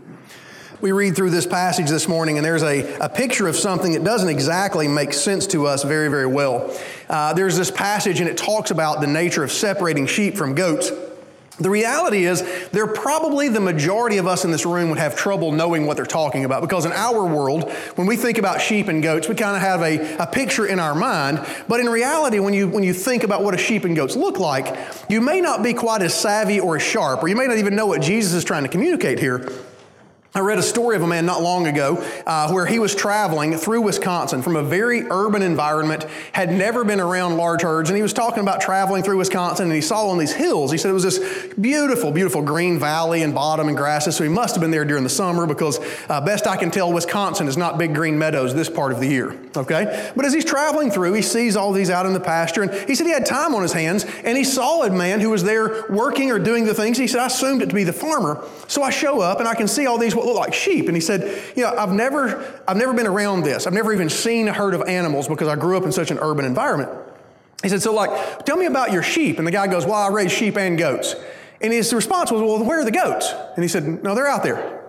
We 0.80 0.90
read 0.90 1.14
through 1.14 1.30
this 1.30 1.46
passage 1.46 1.88
this 1.88 2.08
morning, 2.08 2.38
and 2.38 2.44
there's 2.44 2.64
a, 2.64 2.96
a 2.98 3.08
picture 3.08 3.46
of 3.46 3.54
something 3.54 3.92
that 3.92 4.02
doesn't 4.02 4.28
exactly 4.28 4.88
make 4.88 5.12
sense 5.12 5.46
to 5.48 5.66
us 5.66 5.84
very, 5.84 6.08
very 6.08 6.26
well. 6.26 6.76
Uh, 7.08 7.32
there's 7.34 7.56
this 7.56 7.70
passage, 7.70 8.18
and 8.18 8.28
it 8.28 8.36
talks 8.36 8.72
about 8.72 9.00
the 9.00 9.06
nature 9.06 9.44
of 9.44 9.52
separating 9.52 10.06
sheep 10.06 10.36
from 10.36 10.56
goats. 10.56 10.90
The 11.58 11.68
reality 11.68 12.24
is, 12.24 12.42
there 12.70 12.86
probably 12.86 13.48
the 13.48 13.60
majority 13.60 14.16
of 14.16 14.26
us 14.26 14.44
in 14.44 14.50
this 14.50 14.64
room 14.64 14.88
would 14.88 14.98
have 14.98 15.14
trouble 15.14 15.52
knowing 15.52 15.86
what 15.86 15.96
they're 15.96 16.06
talking 16.06 16.44
about 16.46 16.62
because 16.62 16.86
in 16.86 16.92
our 16.92 17.26
world, 17.26 17.70
when 17.96 18.06
we 18.06 18.16
think 18.16 18.38
about 18.38 18.62
sheep 18.62 18.88
and 18.88 19.02
goats, 19.02 19.28
we 19.28 19.34
kind 19.34 19.54
of 19.54 19.60
have 19.60 19.82
a, 19.82 20.16
a 20.16 20.26
picture 20.26 20.66
in 20.66 20.80
our 20.80 20.94
mind. 20.94 21.44
But 21.68 21.80
in 21.80 21.90
reality, 21.90 22.38
when 22.38 22.54
you, 22.54 22.68
when 22.68 22.82
you 22.82 22.94
think 22.94 23.22
about 23.22 23.44
what 23.44 23.54
a 23.54 23.58
sheep 23.58 23.84
and 23.84 23.94
goats 23.94 24.16
look 24.16 24.38
like, 24.38 24.76
you 25.10 25.20
may 25.20 25.42
not 25.42 25.62
be 25.62 25.74
quite 25.74 26.00
as 26.00 26.14
savvy 26.14 26.58
or 26.58 26.76
as 26.76 26.82
sharp, 26.82 27.22
or 27.22 27.28
you 27.28 27.36
may 27.36 27.46
not 27.46 27.58
even 27.58 27.76
know 27.76 27.86
what 27.86 28.00
Jesus 28.00 28.32
is 28.32 28.44
trying 28.44 28.62
to 28.62 28.70
communicate 28.70 29.18
here. 29.18 29.52
I 30.34 30.40
read 30.40 30.56
a 30.56 30.62
story 30.62 30.96
of 30.96 31.02
a 31.02 31.06
man 31.06 31.26
not 31.26 31.42
long 31.42 31.66
ago 31.66 32.02
uh, 32.26 32.50
where 32.50 32.64
he 32.64 32.78
was 32.78 32.94
traveling 32.94 33.54
through 33.58 33.82
Wisconsin 33.82 34.40
from 34.40 34.56
a 34.56 34.62
very 34.62 35.02
urban 35.10 35.42
environment, 35.42 36.06
had 36.32 36.50
never 36.50 36.84
been 36.84 37.00
around 37.00 37.36
large 37.36 37.60
herds, 37.60 37.90
and 37.90 37.98
he 37.98 38.02
was 38.02 38.14
talking 38.14 38.40
about 38.40 38.62
traveling 38.62 39.02
through 39.02 39.18
Wisconsin 39.18 39.66
and 39.66 39.74
he 39.74 39.82
saw 39.82 40.08
on 40.08 40.16
these 40.16 40.32
hills, 40.32 40.72
he 40.72 40.78
said 40.78 40.88
it 40.88 40.94
was 40.94 41.02
this 41.02 41.52
beautiful, 41.60 42.10
beautiful 42.10 42.40
green 42.40 42.78
valley 42.78 43.22
and 43.22 43.34
bottom 43.34 43.68
and 43.68 43.76
grasses. 43.76 44.16
So 44.16 44.24
he 44.24 44.30
must 44.30 44.54
have 44.54 44.62
been 44.62 44.70
there 44.70 44.86
during 44.86 45.04
the 45.04 45.10
summer 45.10 45.46
because, 45.46 45.78
uh, 46.08 46.22
best 46.22 46.46
I 46.46 46.56
can 46.56 46.70
tell, 46.70 46.90
Wisconsin 46.90 47.46
is 47.46 47.58
not 47.58 47.76
big 47.76 47.94
green 47.94 48.18
meadows 48.18 48.54
this 48.54 48.70
part 48.70 48.92
of 48.92 49.00
the 49.00 49.08
year, 49.08 49.38
okay? 49.54 50.10
But 50.16 50.24
as 50.24 50.32
he's 50.32 50.46
traveling 50.46 50.90
through, 50.90 51.12
he 51.12 51.20
sees 51.20 51.56
all 51.56 51.72
these 51.72 51.90
out 51.90 52.06
in 52.06 52.14
the 52.14 52.20
pasture, 52.20 52.62
and 52.62 52.72
he 52.88 52.94
said 52.94 53.06
he 53.06 53.12
had 53.12 53.26
time 53.26 53.54
on 53.54 53.60
his 53.60 53.74
hands, 53.74 54.06
and 54.24 54.38
he 54.38 54.44
saw 54.44 54.84
a 54.84 54.90
man 54.90 55.20
who 55.20 55.28
was 55.28 55.44
there 55.44 55.84
working 55.90 56.30
or 56.30 56.38
doing 56.38 56.64
the 56.64 56.72
things. 56.72 56.96
He 56.96 57.06
said, 57.06 57.20
I 57.20 57.26
assumed 57.26 57.60
it 57.60 57.68
to 57.68 57.74
be 57.74 57.84
the 57.84 57.92
farmer. 57.92 58.42
So 58.66 58.82
I 58.82 58.88
show 58.88 59.20
up 59.20 59.38
and 59.38 59.46
I 59.46 59.54
can 59.54 59.68
see 59.68 59.86
all 59.86 59.98
these 59.98 60.14
what 60.24 60.34
look 60.34 60.44
like 60.44 60.54
sheep. 60.54 60.86
And 60.86 60.96
he 60.96 61.00
said, 61.00 61.42
You 61.56 61.64
know, 61.64 61.76
I've 61.76 61.92
never, 61.92 62.62
I've 62.66 62.76
never 62.76 62.92
been 62.92 63.06
around 63.06 63.42
this. 63.42 63.66
I've 63.66 63.72
never 63.72 63.92
even 63.92 64.08
seen 64.08 64.48
a 64.48 64.52
herd 64.52 64.74
of 64.74 64.82
animals 64.82 65.28
because 65.28 65.48
I 65.48 65.56
grew 65.56 65.76
up 65.76 65.84
in 65.84 65.92
such 65.92 66.10
an 66.10 66.18
urban 66.18 66.44
environment. 66.44 66.90
He 67.62 67.68
said, 67.68 67.82
So, 67.82 67.92
like, 67.94 68.44
tell 68.44 68.56
me 68.56 68.66
about 68.66 68.92
your 68.92 69.02
sheep. 69.02 69.38
And 69.38 69.46
the 69.46 69.52
guy 69.52 69.66
goes, 69.66 69.84
Well, 69.84 69.94
I 69.94 70.08
raise 70.08 70.32
sheep 70.32 70.56
and 70.56 70.78
goats. 70.78 71.14
And 71.60 71.72
his 71.72 71.92
response 71.92 72.30
was, 72.30 72.42
Well, 72.42 72.62
where 72.64 72.80
are 72.80 72.84
the 72.84 72.90
goats? 72.90 73.32
And 73.54 73.62
he 73.62 73.68
said, 73.68 74.02
No, 74.02 74.14
they're 74.14 74.28
out 74.28 74.42
there. 74.42 74.81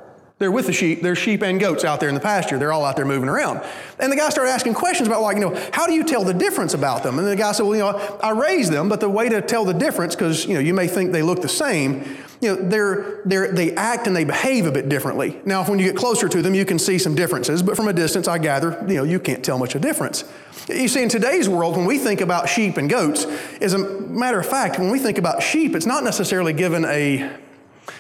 They're 0.43 0.51
with 0.51 0.65
the 0.65 0.73
sheep. 0.73 1.01
There's 1.01 1.17
sheep 1.17 1.41
and 1.41 1.57
goats 1.57 1.85
out 1.85 2.01
there 2.01 2.09
in 2.09 2.15
the 2.15 2.19
pasture. 2.19 2.59
They're 2.59 2.73
all 2.73 2.83
out 2.83 2.97
there 2.97 3.05
moving 3.05 3.29
around. 3.29 3.63
And 3.97 4.11
the 4.11 4.17
guy 4.17 4.27
started 4.27 4.51
asking 4.51 4.73
questions 4.73 5.07
about, 5.07 5.21
like, 5.21 5.37
you 5.37 5.41
know, 5.41 5.55
how 5.71 5.87
do 5.87 5.93
you 5.93 6.03
tell 6.03 6.25
the 6.25 6.33
difference 6.33 6.73
about 6.73 7.01
them? 7.01 7.17
And 7.17 7.25
the 7.25 7.37
guy 7.37 7.53
said, 7.53 7.63
well, 7.63 7.75
you 7.75 7.81
know, 7.81 8.19
I 8.21 8.31
raise 8.31 8.69
them, 8.69 8.89
but 8.89 8.99
the 8.99 9.07
way 9.07 9.29
to 9.29 9.41
tell 9.41 9.63
the 9.63 9.73
difference, 9.73 10.15
because, 10.15 10.45
you 10.45 10.55
know, 10.55 10.59
you 10.59 10.73
may 10.73 10.89
think 10.89 11.13
they 11.13 11.21
look 11.21 11.41
the 11.41 11.47
same, 11.47 12.17
you 12.41 12.53
know, 12.53 12.55
they're, 12.55 13.21
they're, 13.23 13.53
they 13.53 13.73
act 13.75 14.05
and 14.05 14.13
they 14.13 14.25
behave 14.25 14.65
a 14.65 14.71
bit 14.73 14.89
differently. 14.89 15.39
Now, 15.45 15.63
when 15.63 15.79
you 15.79 15.85
get 15.85 15.95
closer 15.95 16.27
to 16.27 16.41
them, 16.41 16.53
you 16.53 16.65
can 16.65 16.77
see 16.77 16.97
some 16.97 17.15
differences, 17.15 17.63
but 17.63 17.77
from 17.77 17.87
a 17.87 17.93
distance, 17.93 18.27
I 18.27 18.37
gather, 18.37 18.83
you 18.85 18.95
know, 18.95 19.05
you 19.05 19.21
can't 19.21 19.45
tell 19.45 19.57
much 19.57 19.75
of 19.75 19.81
a 19.81 19.87
difference. 19.87 20.25
You 20.67 20.89
see, 20.89 21.03
in 21.03 21.07
today's 21.07 21.47
world, 21.47 21.77
when 21.77 21.85
we 21.85 21.99
think 21.99 22.19
about 22.19 22.49
sheep 22.49 22.75
and 22.75 22.89
goats, 22.89 23.23
as 23.61 23.73
a 23.73 23.77
matter 23.77 24.41
of 24.41 24.45
fact, 24.45 24.77
when 24.77 24.91
we 24.91 24.99
think 24.99 25.17
about 25.17 25.41
sheep, 25.41 25.73
it's 25.73 25.85
not 25.85 26.03
necessarily 26.03 26.51
given 26.51 26.83
a, 26.83 27.31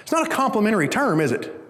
it's 0.01 0.11
not 0.11 0.27
a 0.27 0.29
complimentary 0.29 0.89
term, 0.89 1.21
is 1.21 1.31
it? 1.31 1.61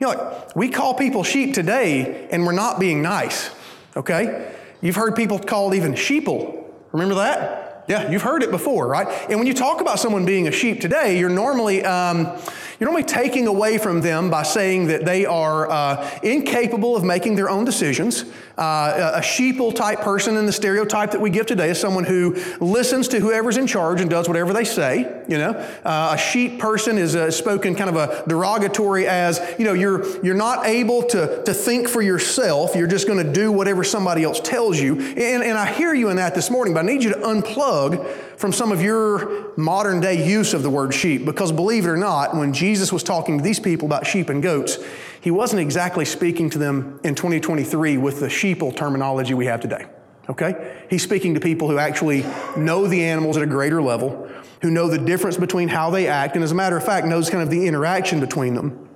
You 0.00 0.06
know, 0.06 0.12
like, 0.12 0.56
we 0.56 0.68
call 0.68 0.94
people 0.94 1.24
sheep 1.24 1.54
today 1.54 2.28
and 2.30 2.46
we're 2.46 2.52
not 2.52 2.78
being 2.78 3.02
nice, 3.02 3.50
okay? 3.96 4.54
You've 4.80 4.96
heard 4.96 5.16
people 5.16 5.38
called 5.38 5.74
even 5.74 5.94
sheeple. 5.94 6.64
Remember 6.92 7.16
that? 7.16 7.84
Yeah, 7.88 8.10
you've 8.10 8.22
heard 8.22 8.42
it 8.42 8.50
before, 8.50 8.86
right? 8.86 9.08
And 9.30 9.38
when 9.38 9.46
you 9.46 9.54
talk 9.54 9.80
about 9.80 9.98
someone 9.98 10.24
being 10.24 10.46
a 10.46 10.52
sheep 10.52 10.80
today, 10.80 11.18
you're 11.18 11.30
normally 11.30 11.84
um, 11.84 12.38
you're 12.80 12.88
only 12.88 13.02
taking 13.02 13.46
away 13.46 13.78
from 13.78 14.00
them 14.00 14.30
by 14.30 14.42
saying 14.42 14.86
that 14.86 15.04
they 15.04 15.26
are 15.26 15.68
uh, 15.68 16.18
incapable 16.22 16.96
of 16.96 17.04
making 17.04 17.34
their 17.34 17.50
own 17.50 17.64
decisions. 17.64 18.24
Uh, 18.56 19.12
a 19.14 19.20
sheeple 19.20 19.72
type 19.74 20.00
person 20.00 20.36
in 20.36 20.44
the 20.44 20.52
stereotype 20.52 21.12
that 21.12 21.20
we 21.20 21.30
give 21.30 21.46
today 21.46 21.70
is 21.70 21.78
someone 21.78 22.04
who 22.04 22.36
listens 22.60 23.06
to 23.06 23.20
whoever's 23.20 23.56
in 23.56 23.68
charge 23.68 24.00
and 24.00 24.10
does 24.10 24.26
whatever 24.26 24.52
they 24.52 24.64
say. 24.64 25.22
You 25.28 25.38
know, 25.38 25.50
uh, 25.84 26.14
a 26.14 26.18
sheep 26.18 26.58
person 26.58 26.98
is 26.98 27.14
uh, 27.14 27.30
spoken 27.30 27.76
kind 27.76 27.88
of 27.88 27.96
a 27.96 28.24
derogatory 28.28 29.06
as 29.06 29.40
you 29.58 29.64
know 29.64 29.74
you're 29.74 30.24
you're 30.24 30.34
not 30.34 30.66
able 30.66 31.04
to 31.04 31.42
to 31.44 31.54
think 31.54 31.88
for 31.88 32.02
yourself. 32.02 32.74
You're 32.74 32.88
just 32.88 33.06
going 33.06 33.24
to 33.24 33.32
do 33.32 33.52
whatever 33.52 33.84
somebody 33.84 34.24
else 34.24 34.40
tells 34.40 34.80
you. 34.80 34.96
And, 34.98 35.42
and 35.44 35.56
I 35.56 35.72
hear 35.72 35.94
you 35.94 36.08
in 36.08 36.16
that 36.16 36.34
this 36.34 36.50
morning, 36.50 36.74
but 36.74 36.84
I 36.84 36.86
need 36.88 37.04
you 37.04 37.10
to 37.10 37.20
unplug 37.20 38.04
from 38.38 38.52
some 38.52 38.70
of 38.70 38.80
your 38.80 39.52
modern 39.56 40.00
day 40.00 40.24
use 40.24 40.54
of 40.54 40.62
the 40.62 40.70
word 40.70 40.94
sheep 40.94 41.24
because 41.24 41.50
believe 41.50 41.84
it 41.84 41.88
or 41.88 41.96
not, 41.96 42.36
when 42.36 42.52
Jesus 42.52 42.67
was 42.92 43.02
talking 43.02 43.38
to 43.38 43.44
these 43.44 43.60
people 43.60 43.86
about 43.86 44.06
sheep 44.06 44.28
and 44.28 44.42
goats, 44.42 44.78
he 45.20 45.30
wasn't 45.30 45.60
exactly 45.60 46.04
speaking 46.04 46.50
to 46.50 46.58
them 46.58 47.00
in 47.02 47.14
2023 47.14 47.96
with 47.96 48.20
the 48.20 48.26
sheeple 48.26 48.74
terminology 48.74 49.34
we 49.34 49.46
have 49.46 49.60
today. 49.60 49.86
Okay? 50.28 50.84
He's 50.90 51.02
speaking 51.02 51.34
to 51.34 51.40
people 51.40 51.70
who 51.70 51.78
actually 51.78 52.24
know 52.56 52.86
the 52.86 53.04
animals 53.04 53.36
at 53.36 53.42
a 53.42 53.46
greater 53.46 53.80
level, 53.80 54.28
who 54.60 54.70
know 54.70 54.88
the 54.88 54.98
difference 54.98 55.36
between 55.36 55.68
how 55.68 55.90
they 55.90 56.06
act, 56.06 56.34
and 56.34 56.44
as 56.44 56.52
a 56.52 56.54
matter 56.54 56.76
of 56.76 56.84
fact, 56.84 57.06
knows 57.06 57.30
kind 57.30 57.42
of 57.42 57.50
the 57.50 57.66
interaction 57.66 58.20
between 58.20 58.54
them. 58.54 58.88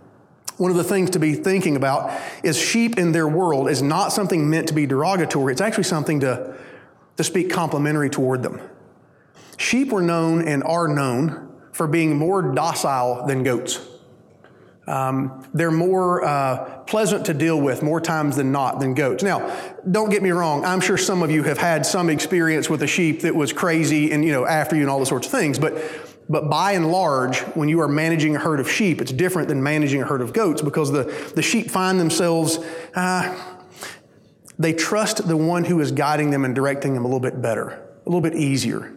One 0.59 0.71
of 0.71 0.77
the 0.77 0.85
things 0.85 1.11
to 1.11 1.19
be 1.19 1.35
thinking 1.35 1.77
about 1.77 2.13
is 2.45 2.59
sheep 2.59 2.99
in 2.99 3.13
their 3.13 3.27
world 3.27 3.71
is 3.71 3.81
not 3.83 4.13
something 4.13 4.49
meant 4.49 4.69
to 4.69 4.75
be 4.75 4.87
derogatory. 4.87 5.53
It's 5.53 5.63
actually 5.63 5.85
something 5.85 6.21
to, 6.21 6.55
to 7.17 7.25
speak 7.25 7.51
complimentary 7.51 8.11
toward 8.11 8.43
them. 8.43 8.61
Sheep 9.57 9.91
were 9.91 10.03
known 10.03 10.47
and 10.47 10.63
are 10.65 10.89
known 10.89 11.52
for 11.73 11.89
being 11.89 12.17
more 12.17 12.43
docile 12.55 13.27
than 13.27 13.43
goats. 13.43 13.81
Um, 14.87 15.49
they're 15.55 15.71
more 15.71 16.25
uh, 16.25 16.81
pleasant 16.87 17.27
to 17.27 17.35
deal 17.35 17.61
with 17.61 17.83
more 17.83 18.01
times 18.01 18.37
than 18.37 18.51
not 18.51 18.81
than 18.81 18.95
goats. 18.95 19.23
Now, 19.23 19.57
don't 19.89 20.11
get 20.11 20.23
me 20.23 20.31
wrong. 20.31 20.65
I'm 20.65 20.81
sure 20.81 20.99
some 20.99 21.23
of 21.23 21.31
you 21.31 21.45
have 21.45 21.59
had 21.59 21.87
some 21.87 22.11
experience 22.11 22.69
with 22.69 22.83
a 22.83 22.87
sheep 22.87 23.21
that 23.21 23.35
was 23.35 23.53
crazy 23.53 24.11
and 24.11 24.25
you 24.25 24.33
know 24.33 24.45
after 24.45 24.75
you 24.75 24.83
and 24.83 24.91
all 24.91 24.99
those 24.99 25.09
sorts 25.09 25.27
of 25.27 25.33
things. 25.33 25.59
But 25.59 25.81
but 26.29 26.51
by 26.51 26.73
and 26.73 26.91
large, 26.91 27.41
when 27.55 27.69
you 27.69 27.81
are 27.81 27.89
managing 27.89 28.35
a 28.35 28.39
herd 28.41 28.59
of 28.59 28.69
sheep, 28.69 29.01
it's 29.01 29.13
different 29.13 29.49
than 29.49 29.63
managing 29.63 30.03
a 30.03 30.05
herd 30.05 30.21
of 30.21 30.33
goats 30.33 30.63
because 30.63 30.91
the 30.91 31.05
the 31.37 31.43
sheep 31.43 31.71
find 31.71 32.01
themselves. 32.01 32.59
Uh, 32.95 33.51
they 34.59 34.73
trust 34.73 35.27
the 35.27 35.37
one 35.37 35.65
who 35.65 35.81
is 35.81 35.93
guiding 35.93 36.31
them 36.31 36.45
and 36.45 36.55
directing 36.55 36.95
them 36.95 37.05
a 37.05 37.09
little 37.09 37.21
bit 37.21 37.41
better, 37.41 37.69
a 38.05 38.09
little 38.09 38.21
bit 38.21 38.35
easier 38.35 38.93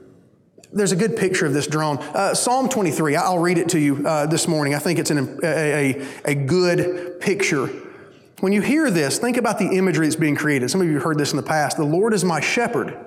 there's 0.76 0.92
a 0.92 0.96
good 0.98 1.16
picture 1.16 1.46
of 1.46 1.54
this 1.54 1.68
drawn. 1.68 1.98
Uh, 1.98 2.36
Psalm 2.36 2.68
23, 2.68 3.16
I'll 3.16 3.40
read 3.40 3.58
it 3.58 3.70
to 3.70 3.80
you 3.80 4.06
uh, 4.06 4.26
this 4.26 4.46
morning. 4.46 4.76
I 4.76 4.80
think 4.80 5.00
it's 5.00 5.10
an, 5.10 5.40
a, 5.42 5.48
a, 5.48 6.08
a, 6.26 6.36
good 6.36 7.22
picture. 7.22 7.68
When 8.42 8.52
you 8.52 8.62
hear 8.62 8.92
this, 8.92 9.18
think 9.18 9.38
about 9.38 9.58
the 9.58 9.70
imagery 9.70 10.06
that's 10.06 10.18
being 10.18 10.36
created. 10.36 10.70
Some 10.70 10.82
of 10.82 10.88
you 10.88 10.96
have 10.96 11.04
heard 11.04 11.18
this 11.18 11.32
in 11.32 11.38
the 11.38 11.44
past. 11.44 11.78
The 11.78 11.86
Lord 11.86 12.14
is 12.14 12.26
my 12.26 12.42
shepherd, 12.42 12.98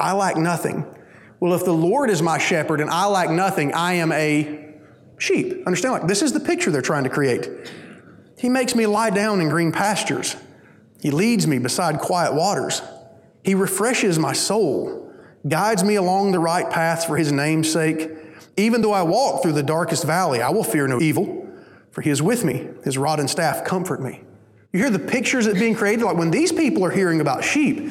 I 0.00 0.14
lack 0.14 0.36
nothing. 0.36 0.86
Well, 1.40 1.54
if 1.54 1.64
the 1.64 1.74
Lord 1.74 2.08
is 2.08 2.22
my 2.22 2.38
shepherd 2.38 2.80
and 2.80 2.90
I 2.90 3.06
lack 3.06 3.30
nothing, 3.30 3.74
I 3.74 3.94
am 3.94 4.12
a 4.12 4.74
sheep. 5.18 5.62
Understand? 5.66 5.92
Like, 5.92 6.06
this 6.06 6.22
is 6.22 6.32
the 6.32 6.40
picture 6.40 6.70
they're 6.70 6.82
trying 6.82 7.04
to 7.04 7.10
create. 7.10 7.48
He 8.38 8.48
makes 8.48 8.74
me 8.74 8.86
lie 8.86 9.10
down 9.10 9.42
in 9.42 9.50
green 9.50 9.72
pastures, 9.72 10.36
He 11.02 11.10
leads 11.10 11.46
me 11.46 11.58
beside 11.58 11.98
quiet 11.98 12.32
waters, 12.32 12.80
He 13.44 13.54
refreshes 13.54 14.18
my 14.18 14.32
soul 14.32 14.99
guides 15.48 15.82
me 15.82 15.94
along 15.96 16.32
the 16.32 16.38
right 16.38 16.68
path 16.68 17.06
for 17.06 17.16
his 17.16 17.32
name's 17.32 17.70
sake. 17.70 18.10
Even 18.56 18.82
though 18.82 18.92
I 18.92 19.02
walk 19.02 19.42
through 19.42 19.52
the 19.52 19.62
darkest 19.62 20.04
valley, 20.04 20.42
I 20.42 20.50
will 20.50 20.64
fear 20.64 20.86
no 20.86 21.00
evil, 21.00 21.48
for 21.90 22.02
he 22.02 22.10
is 22.10 22.20
with 22.20 22.44
me. 22.44 22.68
His 22.84 22.98
rod 22.98 23.20
and 23.20 23.30
staff 23.30 23.64
comfort 23.64 24.02
me. 24.02 24.22
You 24.72 24.80
hear 24.80 24.90
the 24.90 24.98
pictures 24.98 25.46
that 25.46 25.54
being 25.54 25.74
created? 25.74 26.04
Like 26.04 26.16
when 26.16 26.30
these 26.30 26.52
people 26.52 26.84
are 26.84 26.90
hearing 26.90 27.20
about 27.20 27.42
sheep, 27.42 27.90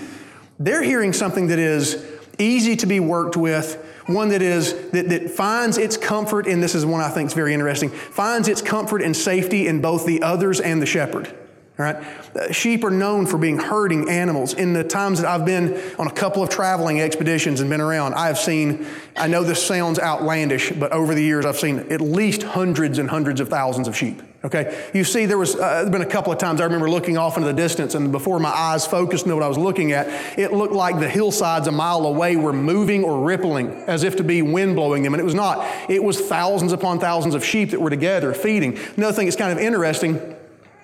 they're 0.60 0.84
hearing 0.84 1.14
something 1.14 1.48
that 1.48 1.60
is 1.60 2.06
easy 2.38 2.76
to 2.78 2.86
be 2.86 3.00
worked 3.00 3.36
with, 3.36 3.84
one 4.06 4.30
that 4.30 4.42
is 4.42 4.74
that, 4.92 5.10
that 5.10 5.30
finds 5.30 5.78
its 5.78 5.98
comfort, 5.98 6.48
and 6.48 6.64
this 6.64 6.76
is 6.76 6.86
one 6.86 7.02
I 7.02 7.10
think 7.10 7.28
is 7.28 7.34
very 7.34 7.54
interesting, 7.54 7.90
finds 7.90 8.48
its 8.48 8.62
comfort 8.62 9.02
and 9.02 9.16
safety 9.16 9.68
in 9.68 9.82
both 9.82 10.06
the 10.06 10.22
others 10.22 10.60
and 10.60 10.82
the 10.82 10.86
shepherd. 10.86 11.36
Right? 11.80 11.96
Uh, 12.36 12.52
sheep 12.52 12.84
are 12.84 12.90
known 12.90 13.26
for 13.26 13.38
being 13.38 13.58
herding 13.58 14.10
animals. 14.10 14.54
In 14.54 14.74
the 14.74 14.84
times 14.84 15.22
that 15.22 15.30
I've 15.30 15.46
been 15.46 15.82
on 15.98 16.08
a 16.08 16.12
couple 16.12 16.44
of 16.44 16.50
traveling 16.50 17.00
expeditions 17.00 17.62
and 17.62 17.70
been 17.70 17.80
around, 17.80 18.16
I 18.16 18.28
have 18.28 18.38
seen, 18.38 18.86
I 19.16 19.30
know 19.30 19.46
this 19.46 19.66
sounds 19.66 19.98
outlandish, 19.98 20.72
but 20.72 20.92
over 20.92 21.16
the 21.16 21.24
years 21.24 21.46
I've 21.46 21.56
seen 21.56 21.80
at 21.90 22.02
least 22.02 22.44
hundreds 22.44 23.00
and 23.00 23.10
hundreds 23.10 23.40
of 23.40 23.48
thousands 23.48 23.88
of 23.88 23.96
sheep. 23.96 24.22
Okay? 24.44 24.90
You 24.94 25.06
see, 25.06 25.26
there 25.26 25.38
was 25.38 25.56
uh, 25.56 25.90
been 25.90 26.02
a 26.02 26.06
couple 26.06 26.34
of 26.34 26.38
times 26.38 26.60
I 26.60 26.66
remember 26.66 26.90
looking 26.90 27.18
off 27.18 27.38
into 27.38 27.48
the 27.48 27.54
distance, 27.54 27.96
and 27.96 28.12
before 28.12 28.42
my 28.42 28.50
eyes 28.50 28.86
focused 28.86 29.26
on 29.26 29.34
what 29.34 29.44
I 29.44 29.48
was 29.48 29.58
looking 29.58 29.94
at, 29.94 30.38
it 30.38 30.52
looked 30.52 30.74
like 30.74 31.00
the 31.00 31.08
hillsides 31.08 31.68
a 31.68 31.72
mile 31.72 32.06
away 32.06 32.36
were 32.36 32.52
moving 32.52 33.06
or 33.06 33.24
rippling 33.24 33.70
as 33.88 34.04
if 34.04 34.18
to 34.18 34.24
be 34.26 34.42
wind 34.42 34.76
blowing 34.76 35.04
them, 35.04 35.14
and 35.14 35.22
it 35.22 35.26
was 35.26 35.34
not. 35.34 35.66
It 35.90 36.04
was 36.04 36.20
thousands 36.20 36.74
upon 36.74 37.00
thousands 37.00 37.36
of 37.36 37.46
sheep 37.46 37.72
that 37.72 37.80
were 37.80 37.90
together 37.90 38.34
feeding. 38.34 38.78
Another 38.98 39.14
thing 39.14 39.28
that's 39.28 39.38
kind 39.38 39.54
of 39.54 39.60
interesting 39.60 40.36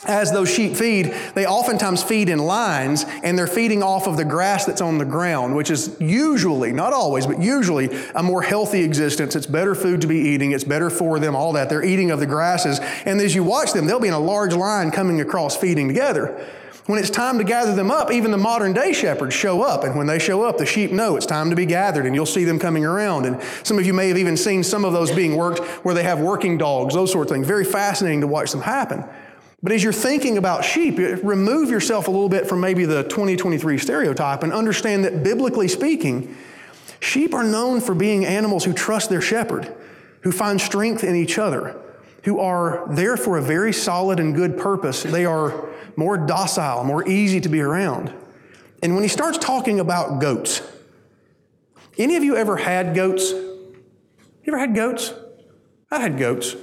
as 0.08 0.32
those 0.32 0.50
sheep 0.50 0.76
feed, 0.76 1.14
they 1.34 1.46
oftentimes 1.46 2.04
feed 2.04 2.30
in 2.30 2.40
lines 2.40 3.06
and 3.24 3.38
they're 3.38 3.48
feeding 3.48 3.84
off 3.84 4.08
of 4.08 4.18
the 4.18 4.26
grass 4.26 4.66
that's 4.66 4.82
on 4.82 4.98
the 4.98 5.06
ground, 5.06 5.56
which 5.56 5.70
is 5.70 5.96
usually, 6.00 6.74
not 6.74 6.94
always, 6.94 7.26
but 7.28 7.42
usually 7.42 7.90
a 8.16 8.24
more 8.24 8.42
healthy 8.42 8.84
existence. 8.84 9.36
It's 9.36 9.46
better 9.46 9.76
food 9.76 10.02
to 10.02 10.08
be 10.08 10.18
eating, 10.18 10.52
it's 10.52 10.64
better 10.64 10.90
for 10.90 11.20
them, 11.20 11.36
all 11.36 11.54
that. 11.54 11.70
They're 11.70 11.84
eating 11.84 12.12
of 12.12 12.20
the 12.20 12.26
grasses. 12.26 12.80
And 13.06 13.20
as 13.22 13.36
you 13.36 13.44
watch 13.44 13.74
them, 13.74 13.86
they'll 13.86 14.00
be 14.00 14.08
in 14.08 14.14
a 14.14 14.20
large 14.20 14.54
line 14.54 14.92
coming 14.92 15.22
across 15.22 15.56
feeding 15.56 15.88
together. 15.88 16.46
When 16.86 17.00
it's 17.00 17.10
time 17.10 17.40
to 17.40 17.44
gather 17.44 17.74
them 17.74 17.90
up, 17.90 18.12
even 18.12 18.30
the 18.30 18.38
modern 18.38 18.74
day 18.74 18.94
shepherds 18.94 19.34
show 19.34 19.64
up. 19.64 19.84
And 19.84 19.96
when 19.96 20.06
they 20.06 20.20
show 20.20 20.44
up, 20.44 20.60
the 20.60 20.68
sheep 20.68 20.92
know 20.92 21.16
it's 21.16 21.26
time 21.26 21.50
to 21.50 21.56
be 21.56 21.66
gathered, 21.66 22.06
and 22.06 22.14
you'll 22.14 22.28
see 22.28 22.44
them 22.44 22.60
coming 22.60 22.86
around. 22.86 23.26
And 23.26 23.42
some 23.64 23.80
of 23.80 23.88
you 23.88 23.94
may 23.94 24.10
have 24.10 24.20
even 24.20 24.38
seen 24.38 24.64
some 24.64 24.86
of 24.86 24.94
those 24.94 25.12
being 25.12 25.36
worked 25.36 25.60
where 25.84 25.96
they 25.96 26.04
have 26.04 26.20
working 26.20 26.60
dogs, 26.60 26.94
those 26.94 27.12
sort 27.12 27.26
of 27.26 27.34
things. 27.34 27.48
Very 27.48 27.66
fascinating 27.66 28.22
to 28.22 28.28
watch 28.28 28.52
them 28.52 28.62
happen. 28.62 29.04
But 29.66 29.72
as 29.72 29.84
you're 29.84 29.94
thinking 29.94 30.38
about 30.38 30.64
sheep, 30.64 31.00
remove 31.24 31.72
yourself 31.72 32.08
a 32.08 32.12
little 32.12 32.30
bit 32.30 32.48
from 32.48 32.60
maybe 32.60 32.86
the 32.86 33.02
2023 33.02 33.80
stereotype 33.80 34.44
and 34.44 34.54
understand 34.54 35.06
that 35.06 35.24
biblically 35.24 35.68
speaking, 35.68 36.38
sheep 37.00 37.34
are 37.34 37.44
known 37.44 37.82
for 37.82 37.96
being 37.96 38.26
animals 38.26 38.64
who 38.64 38.74
trust 38.74 39.10
their 39.10 39.22
shepherd, 39.22 39.76
who 40.22 40.32
find 40.32 40.62
strength 40.62 41.04
in 41.04 41.16
each 41.16 41.40
other, 41.40 41.76
who 42.26 42.40
are 42.40 42.86
there 42.92 43.18
for 43.18 43.40
a 43.40 43.42
very 43.42 43.74
solid 43.74 44.20
and 44.20 44.36
good 44.36 44.56
purpose. 44.56 45.02
They 45.02 45.26
are 45.26 45.68
more 45.96 46.16
docile, 46.16 46.84
more 46.84 47.08
easy 47.10 47.42
to 47.42 47.50
be 47.50 47.60
around. 47.60 48.14
And 48.84 48.94
when 48.94 49.02
he 49.02 49.10
starts 49.10 49.40
talking 49.40 49.80
about 49.80 50.22
goats, 50.22 50.62
any 51.98 52.18
of 52.18 52.24
you 52.24 52.36
ever 52.36 52.58
had 52.58 52.94
goats? 52.94 53.32
You 53.32 53.80
ever 54.46 54.60
had 54.60 54.76
goats? 54.76 55.12
I 55.90 56.02
had 56.02 56.20
goats. 56.20 56.56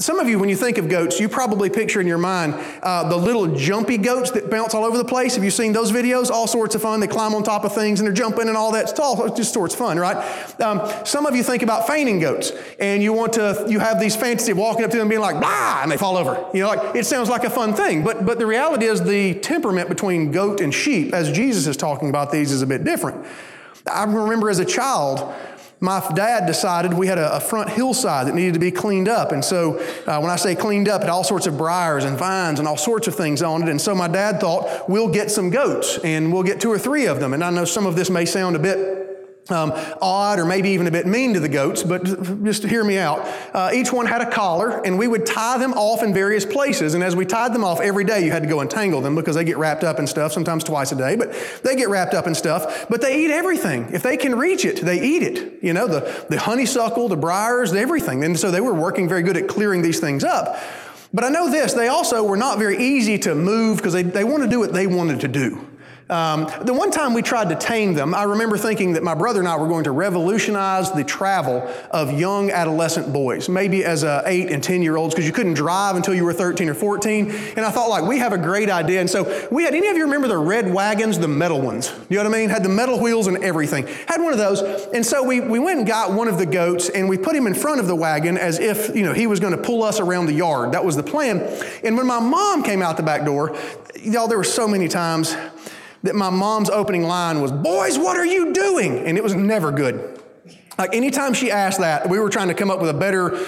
Some 0.00 0.18
of 0.18 0.30
you, 0.30 0.38
when 0.38 0.48
you 0.48 0.56
think 0.56 0.78
of 0.78 0.88
goats, 0.88 1.20
you 1.20 1.28
probably 1.28 1.68
picture 1.68 2.00
in 2.00 2.06
your 2.06 2.16
mind 2.16 2.54
uh, 2.82 3.06
the 3.10 3.16
little 3.18 3.54
jumpy 3.54 3.98
goats 3.98 4.30
that 4.30 4.48
bounce 4.48 4.72
all 4.72 4.82
over 4.82 4.96
the 4.96 5.04
place. 5.04 5.34
Have 5.34 5.44
you 5.44 5.50
seen 5.50 5.74
those 5.74 5.92
videos? 5.92 6.30
All 6.30 6.46
sorts 6.46 6.74
of 6.74 6.80
fun. 6.80 7.00
They 7.00 7.06
climb 7.06 7.34
on 7.34 7.42
top 7.42 7.64
of 7.64 7.74
things 7.74 8.00
and 8.00 8.06
they're 8.06 8.14
jumping 8.14 8.48
and 8.48 8.56
all 8.56 8.72
that. 8.72 8.88
It's 8.88 8.98
all 8.98 9.28
just 9.34 9.52
sorts 9.52 9.74
of 9.74 9.78
fun, 9.78 9.98
right? 9.98 10.16
Um, 10.58 10.90
some 11.04 11.26
of 11.26 11.36
you 11.36 11.42
think 11.42 11.62
about 11.62 11.86
fainting 11.86 12.18
goats, 12.18 12.52
and 12.78 13.02
you 13.02 13.12
want 13.12 13.34
to. 13.34 13.66
You 13.68 13.78
have 13.78 14.00
these 14.00 14.16
fantasies 14.16 14.48
of 14.48 14.56
walking 14.56 14.84
up 14.84 14.90
to 14.90 14.96
them 14.96 15.02
and 15.02 15.10
being 15.10 15.20
like, 15.20 15.38
"Blah," 15.38 15.82
and 15.82 15.92
they 15.92 15.98
fall 15.98 16.16
over. 16.16 16.46
You 16.54 16.62
know, 16.62 16.68
like 16.68 16.96
it 16.96 17.04
sounds 17.04 17.28
like 17.28 17.44
a 17.44 17.50
fun 17.50 17.74
thing, 17.74 18.02
but 18.02 18.24
but 18.24 18.38
the 18.38 18.46
reality 18.46 18.86
is 18.86 19.02
the 19.02 19.34
temperament 19.40 19.90
between 19.90 20.32
goat 20.32 20.62
and 20.62 20.72
sheep, 20.72 21.12
as 21.12 21.30
Jesus 21.30 21.66
is 21.66 21.76
talking 21.76 22.08
about 22.08 22.32
these, 22.32 22.52
is 22.52 22.62
a 22.62 22.66
bit 22.66 22.84
different. 22.84 23.26
I 23.90 24.04
remember 24.04 24.50
as 24.50 24.58
a 24.58 24.64
child 24.64 25.34
my 25.80 26.06
dad 26.14 26.46
decided 26.46 26.92
we 26.92 27.06
had 27.06 27.18
a, 27.18 27.36
a, 27.36 27.40
front 27.40 27.70
hillside 27.70 28.26
that 28.26 28.34
needed 28.34 28.54
to 28.54 28.60
be 28.60 28.70
cleaned 28.70 29.08
up. 29.08 29.32
And 29.32 29.42
so 29.42 29.78
uh, 30.06 30.20
when 30.20 30.30
I 30.30 30.36
say 30.36 30.54
cleaned 30.54 30.88
up, 30.88 31.00
it 31.00 31.04
had 31.04 31.10
all 31.10 31.24
sorts 31.24 31.46
of 31.46 31.56
briars 31.56 32.04
and 32.04 32.18
vines 32.18 32.58
and 32.58 32.68
all 32.68 32.76
sorts 32.76 33.08
of 33.08 33.14
things 33.14 33.42
on 33.42 33.62
it. 33.62 33.68
And 33.70 33.80
so 33.80 33.94
my 33.94 34.06
dad 34.06 34.40
thought, 34.40 34.88
we'll 34.90 35.08
get 35.08 35.30
some 35.30 35.48
goats 35.48 35.98
and 36.04 36.32
we'll 36.32 36.42
get 36.42 36.60
two 36.60 36.70
or 36.70 36.78
three 36.78 37.06
of 37.06 37.18
them. 37.18 37.32
And 37.32 37.42
I 37.42 37.50
know 37.50 37.64
some 37.64 37.86
of 37.86 37.96
this 37.96 38.10
may 38.10 38.26
sound 38.26 38.56
a 38.56 38.58
bit 38.58 38.99
um, 39.48 39.72
odd 40.00 40.38
or 40.38 40.44
maybe 40.44 40.70
even 40.70 40.86
a 40.86 40.90
bit 40.90 41.06
mean 41.06 41.34
to 41.34 41.40
the 41.40 41.48
goats, 41.48 41.82
but 41.82 42.04
just 42.44 42.62
hear 42.64 42.84
me 42.84 42.98
out. 42.98 43.20
Uh, 43.54 43.70
each 43.72 43.92
one 43.92 44.06
had 44.06 44.20
a 44.20 44.30
collar, 44.30 44.84
and 44.84 44.98
we 44.98 45.08
would 45.08 45.26
tie 45.26 45.58
them 45.58 45.72
off 45.74 46.02
in 46.02 46.14
various 46.14 46.44
places. 46.44 46.94
And 46.94 47.02
as 47.02 47.16
we 47.16 47.24
tied 47.24 47.52
them 47.52 47.64
off 47.64 47.80
every 47.80 48.04
day, 48.04 48.24
you 48.24 48.30
had 48.30 48.42
to 48.42 48.48
go 48.48 48.60
untangle 48.60 49.00
them 49.00 49.14
because 49.14 49.34
they 49.34 49.44
get 49.44 49.58
wrapped 49.58 49.84
up 49.84 49.98
in 49.98 50.06
stuff, 50.06 50.32
sometimes 50.32 50.64
twice 50.64 50.92
a 50.92 50.96
day, 50.96 51.16
but 51.16 51.32
they 51.62 51.76
get 51.76 51.88
wrapped 51.88 52.14
up 52.14 52.26
in 52.26 52.34
stuff. 52.34 52.86
But 52.88 53.00
they 53.00 53.24
eat 53.24 53.30
everything. 53.30 53.88
If 53.92 54.02
they 54.02 54.16
can 54.16 54.36
reach 54.36 54.64
it, 54.64 54.80
they 54.80 55.00
eat 55.00 55.22
it. 55.22 55.62
You 55.62 55.72
know, 55.72 55.86
the, 55.86 56.26
the 56.28 56.38
honeysuckle, 56.38 57.08
the 57.08 57.16
briars, 57.16 57.72
everything. 57.72 58.24
And 58.24 58.38
so 58.38 58.50
they 58.50 58.60
were 58.60 58.74
working 58.74 59.08
very 59.08 59.22
good 59.22 59.36
at 59.36 59.48
clearing 59.48 59.82
these 59.82 60.00
things 60.00 60.24
up. 60.24 60.60
But 61.12 61.24
I 61.24 61.28
know 61.28 61.50
this, 61.50 61.72
they 61.72 61.88
also 61.88 62.22
were 62.22 62.36
not 62.36 62.58
very 62.58 62.78
easy 62.78 63.18
to 63.20 63.34
move 63.34 63.78
because 63.78 63.92
they, 63.92 64.04
they 64.04 64.22
want 64.22 64.44
to 64.44 64.48
do 64.48 64.60
what 64.60 64.72
they 64.72 64.86
wanted 64.86 65.20
to 65.20 65.28
do. 65.28 65.66
Um, 66.10 66.50
the 66.62 66.74
one 66.74 66.90
time 66.90 67.14
we 67.14 67.22
tried 67.22 67.50
to 67.50 67.54
tame 67.54 67.94
them, 67.94 68.16
I 68.16 68.24
remember 68.24 68.58
thinking 68.58 68.94
that 68.94 69.04
my 69.04 69.14
brother 69.14 69.38
and 69.38 69.48
I 69.48 69.56
were 69.56 69.68
going 69.68 69.84
to 69.84 69.92
revolutionize 69.92 70.90
the 70.90 71.04
travel 71.04 71.72
of 71.92 72.18
young 72.18 72.50
adolescent 72.50 73.12
boys, 73.12 73.48
maybe 73.48 73.84
as 73.84 74.02
a 74.02 74.24
eight 74.26 74.50
and 74.50 74.62
10 74.62 74.82
year 74.82 74.96
olds, 74.96 75.14
because 75.14 75.24
you 75.24 75.32
couldn't 75.32 75.54
drive 75.54 75.94
until 75.94 76.12
you 76.12 76.24
were 76.24 76.32
13 76.32 76.68
or 76.68 76.74
14. 76.74 77.30
And 77.56 77.60
I 77.60 77.70
thought, 77.70 77.88
like, 77.88 78.02
we 78.02 78.18
have 78.18 78.32
a 78.32 78.38
great 78.38 78.68
idea. 78.68 79.00
And 79.00 79.08
so 79.08 79.48
we 79.52 79.62
had, 79.62 79.72
any 79.72 79.86
of 79.86 79.96
you 79.96 80.02
remember 80.02 80.26
the 80.26 80.36
red 80.36 80.72
wagons, 80.74 81.16
the 81.16 81.28
metal 81.28 81.60
ones? 81.60 81.92
You 82.08 82.16
know 82.16 82.24
what 82.24 82.34
I 82.34 82.38
mean? 82.38 82.50
Had 82.50 82.64
the 82.64 82.68
metal 82.68 82.98
wheels 82.98 83.28
and 83.28 83.44
everything. 83.44 83.86
Had 84.08 84.20
one 84.20 84.32
of 84.32 84.38
those. 84.38 84.62
And 84.92 85.06
so 85.06 85.22
we, 85.22 85.40
we 85.40 85.60
went 85.60 85.78
and 85.78 85.86
got 85.86 86.12
one 86.12 86.26
of 86.26 86.38
the 86.38 86.46
goats 86.46 86.88
and 86.88 87.08
we 87.08 87.18
put 87.18 87.36
him 87.36 87.46
in 87.46 87.54
front 87.54 87.80
of 87.80 87.86
the 87.86 87.94
wagon 87.94 88.36
as 88.36 88.58
if, 88.58 88.94
you 88.96 89.04
know, 89.04 89.12
he 89.12 89.28
was 89.28 89.38
going 89.38 89.56
to 89.56 89.62
pull 89.62 89.84
us 89.84 90.00
around 90.00 90.26
the 90.26 90.32
yard. 90.32 90.72
That 90.72 90.84
was 90.84 90.96
the 90.96 91.04
plan. 91.04 91.38
And 91.84 91.96
when 91.96 92.08
my 92.08 92.18
mom 92.18 92.64
came 92.64 92.82
out 92.82 92.96
the 92.96 93.04
back 93.04 93.24
door, 93.24 93.56
y'all, 94.02 94.28
there 94.28 94.38
were 94.38 94.44
so 94.44 94.66
many 94.66 94.88
times 94.88 95.36
that 96.02 96.14
my 96.14 96.30
mom's 96.30 96.70
opening 96.70 97.04
line 97.04 97.40
was, 97.40 97.52
Boys, 97.52 97.98
what 97.98 98.16
are 98.16 98.26
you 98.26 98.52
doing? 98.52 99.06
And 99.06 99.16
it 99.18 99.22
was 99.22 99.34
never 99.34 99.70
good. 99.70 100.20
Like 100.78 100.94
anytime 100.94 101.34
she 101.34 101.50
asked 101.50 101.80
that, 101.80 102.08
we 102.08 102.18
were 102.18 102.30
trying 102.30 102.48
to 102.48 102.54
come 102.54 102.70
up 102.70 102.80
with 102.80 102.90
a 102.90 102.94
better, 102.94 103.38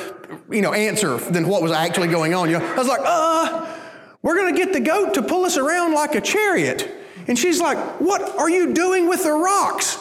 you 0.50 0.61
know, 0.61 0.73
answer 0.73 1.16
than 1.16 1.49
what 1.49 1.62
was 1.62 1.73
actually 1.73 2.09
going 2.09 2.35
on. 2.35 2.50
You 2.50 2.59
know, 2.59 2.66
I 2.66 2.76
was 2.76 2.88
like, 2.88 3.00
uh, 3.02 3.75
we're 4.21 4.37
gonna 4.37 4.56
get 4.56 4.73
the 4.73 4.80
goat 4.80 5.14
to 5.14 5.23
pull 5.23 5.44
us 5.44 5.56
around 5.56 5.94
like 5.94 6.14
a 6.14 6.21
chariot. 6.21 6.94
And 7.28 7.38
she's 7.38 7.61
like, 7.61 7.78
What 8.00 8.37
are 8.38 8.50
you 8.50 8.75
doing 8.75 9.09
with 9.09 9.25
the 9.25 9.32
rocks? 9.32 9.97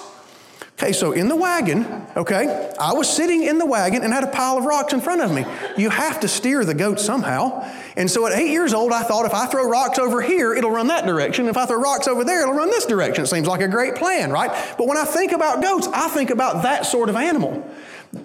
Okay, 0.82 0.94
so 0.94 1.12
in 1.12 1.28
the 1.28 1.36
wagon, 1.36 1.86
okay, 2.18 2.74
I 2.80 2.94
was 2.94 3.08
sitting 3.08 3.44
in 3.44 3.60
the 3.60 3.68
wagon 3.68 4.04
and 4.04 4.12
had 4.12 4.24
a 4.24 4.28
pile 4.32 4.58
of 4.58 4.66
rocks 4.66 4.94
in 4.94 5.00
front 5.00 5.22
of 5.22 5.32
me. 5.32 5.46
You 5.78 5.92
have 5.92 6.22
to 6.22 6.28
steer 6.28 6.66
the 6.66 6.74
goat 6.74 7.00
somehow. 7.00 7.64
And 7.96 8.10
so 8.10 8.26
at 8.26 8.34
eight 8.34 8.50
years 8.50 8.74
old, 8.74 8.92
I 8.92 9.04
thought 9.04 9.28
if 9.28 9.34
I 9.36 9.46
throw 9.46 9.70
rocks 9.70 10.00
over 10.00 10.24
here, 10.24 10.56
it'll 10.56 10.72
run 10.72 10.88
that 10.88 11.06
direction. 11.06 11.48
If 11.48 11.56
I 11.56 11.68
throw 11.68 11.80
rocks 11.80 12.08
over 12.08 12.24
there, 12.24 12.42
it'll 12.42 12.56
run 12.56 12.72
this 12.72 12.88
direction. 12.88 13.26
It 13.26 13.28
seems 13.28 13.48
like 13.48 13.62
a 13.62 13.68
great 13.68 13.94
plan, 13.94 14.32
right? 14.32 14.50
But 14.76 14.88
when 14.88 14.98
I 14.98 15.06
think 15.06 15.34
about 15.34 15.62
goats, 15.62 15.88
I 15.94 16.08
think 16.08 16.32
about 16.32 16.64
that 16.64 16.88
sort 16.88 17.10
of 17.10 17.16
animal. 17.16 17.64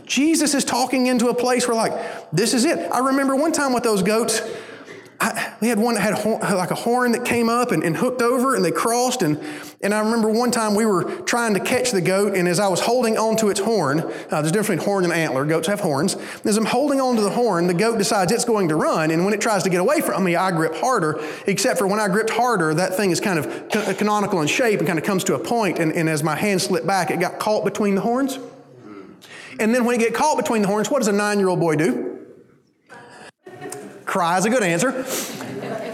Jesus 0.07 0.55
is 0.55 0.65
talking 0.65 1.09
into 1.09 1.29
a 1.29 1.35
place 1.35 1.69
where, 1.69 1.77
like, 1.77 1.93
this 2.33 2.55
is 2.55 2.65
it. 2.65 2.91
I 2.91 3.01
remember 3.01 3.37
one 3.37 3.53
time 3.53 3.75
with 3.75 3.83
those 3.83 4.03
goats, 4.03 4.41
I, 5.19 5.55
we 5.61 5.69
had 5.69 5.79
one 5.79 5.95
that 5.95 6.01
had 6.01 6.15
horn, 6.15 6.41
like 6.41 6.71
a 6.71 6.75
horn 6.75 7.13
that 7.13 7.25
came 7.25 7.49
up 7.49 7.73
and, 7.73 7.83
and, 7.83 7.97
hooked 7.97 8.21
over 8.21 8.55
and 8.55 8.65
they 8.65 8.71
crossed. 8.71 9.23
And, 9.23 9.41
and 9.81 9.95
I 9.95 10.01
remember 10.01 10.29
one 10.29 10.51
time 10.51 10.75
we 10.75 10.85
were 10.85 11.05
trying 11.23 11.55
to 11.55 11.61
catch 11.61 11.91
the 11.91 12.03
goat, 12.03 12.37
and 12.37 12.47
as 12.47 12.61
I 12.61 12.69
was 12.69 12.81
holding 12.81 13.17
onto 13.17 13.49
its 13.49 13.61
horn, 13.61 14.01
uh, 14.01 14.13
there's 14.31 14.49
a 14.49 14.53
difference 14.53 14.83
between 14.83 14.87
horn 14.87 15.05
and 15.05 15.13
antler. 15.13 15.45
Goats 15.47 15.69
have 15.69 15.81
horns. 15.81 16.17
As 16.45 16.57
I'm 16.59 16.67
holding 16.67 17.01
onto 17.01 17.23
the 17.23 17.31
horn, 17.31 17.67
the 17.67 17.75
goat 17.75 17.99
decides 17.99 18.31
it's 18.31 18.45
going 18.45 18.69
to 18.69 18.77
run. 18.77 19.11
And 19.11 19.25
when 19.25 19.33
it 19.33 19.41
tries 19.41 19.63
to 19.63 19.71
get 19.71 19.81
away 19.81 20.03
from 20.03 20.23
me, 20.23 20.37
I 20.37 20.51
grip 20.51 20.75
harder, 20.75 21.19
except 21.47 21.79
for 21.79 21.87
when 21.87 22.01
I 22.01 22.09
gripped 22.09 22.31
harder, 22.31 22.75
that 22.75 22.95
thing 22.95 23.11
is 23.11 23.21
kind 23.21 23.39
of 23.39 23.97
canonical 23.97 24.43
in 24.43 24.49
shape 24.49 24.81
and 24.81 24.87
kind 24.87 24.99
of 24.99 25.05
comes 25.05 25.25
to 25.25 25.35
a 25.35 25.39
point, 25.39 25.79
and, 25.79 25.93
and 25.93 26.09
as 26.09 26.23
my 26.23 26.37
hand 26.37 26.61
slipped 26.61 26.87
back, 26.87 27.11
it 27.11 27.21
got 27.21 27.39
caught 27.39 27.65
between 27.65 27.95
the 27.95 28.03
horns. 28.03 28.39
And 29.59 29.75
then 29.75 29.87
when 29.87 29.95
it 29.95 29.99
get 29.99 30.15
caught 30.15 30.37
between 30.37 30.61
the 30.61 30.69
horns, 30.69 30.91
what 30.91 30.99
does 30.99 31.09
a 31.09 31.13
nine 31.13 31.39
year 31.39 31.49
old 31.49 31.61
boy 31.61 31.77
do? 31.77 32.16
Cry 34.07 34.39
is 34.39 34.47
a 34.47 34.51
good 34.51 34.63
answer. 34.63 35.05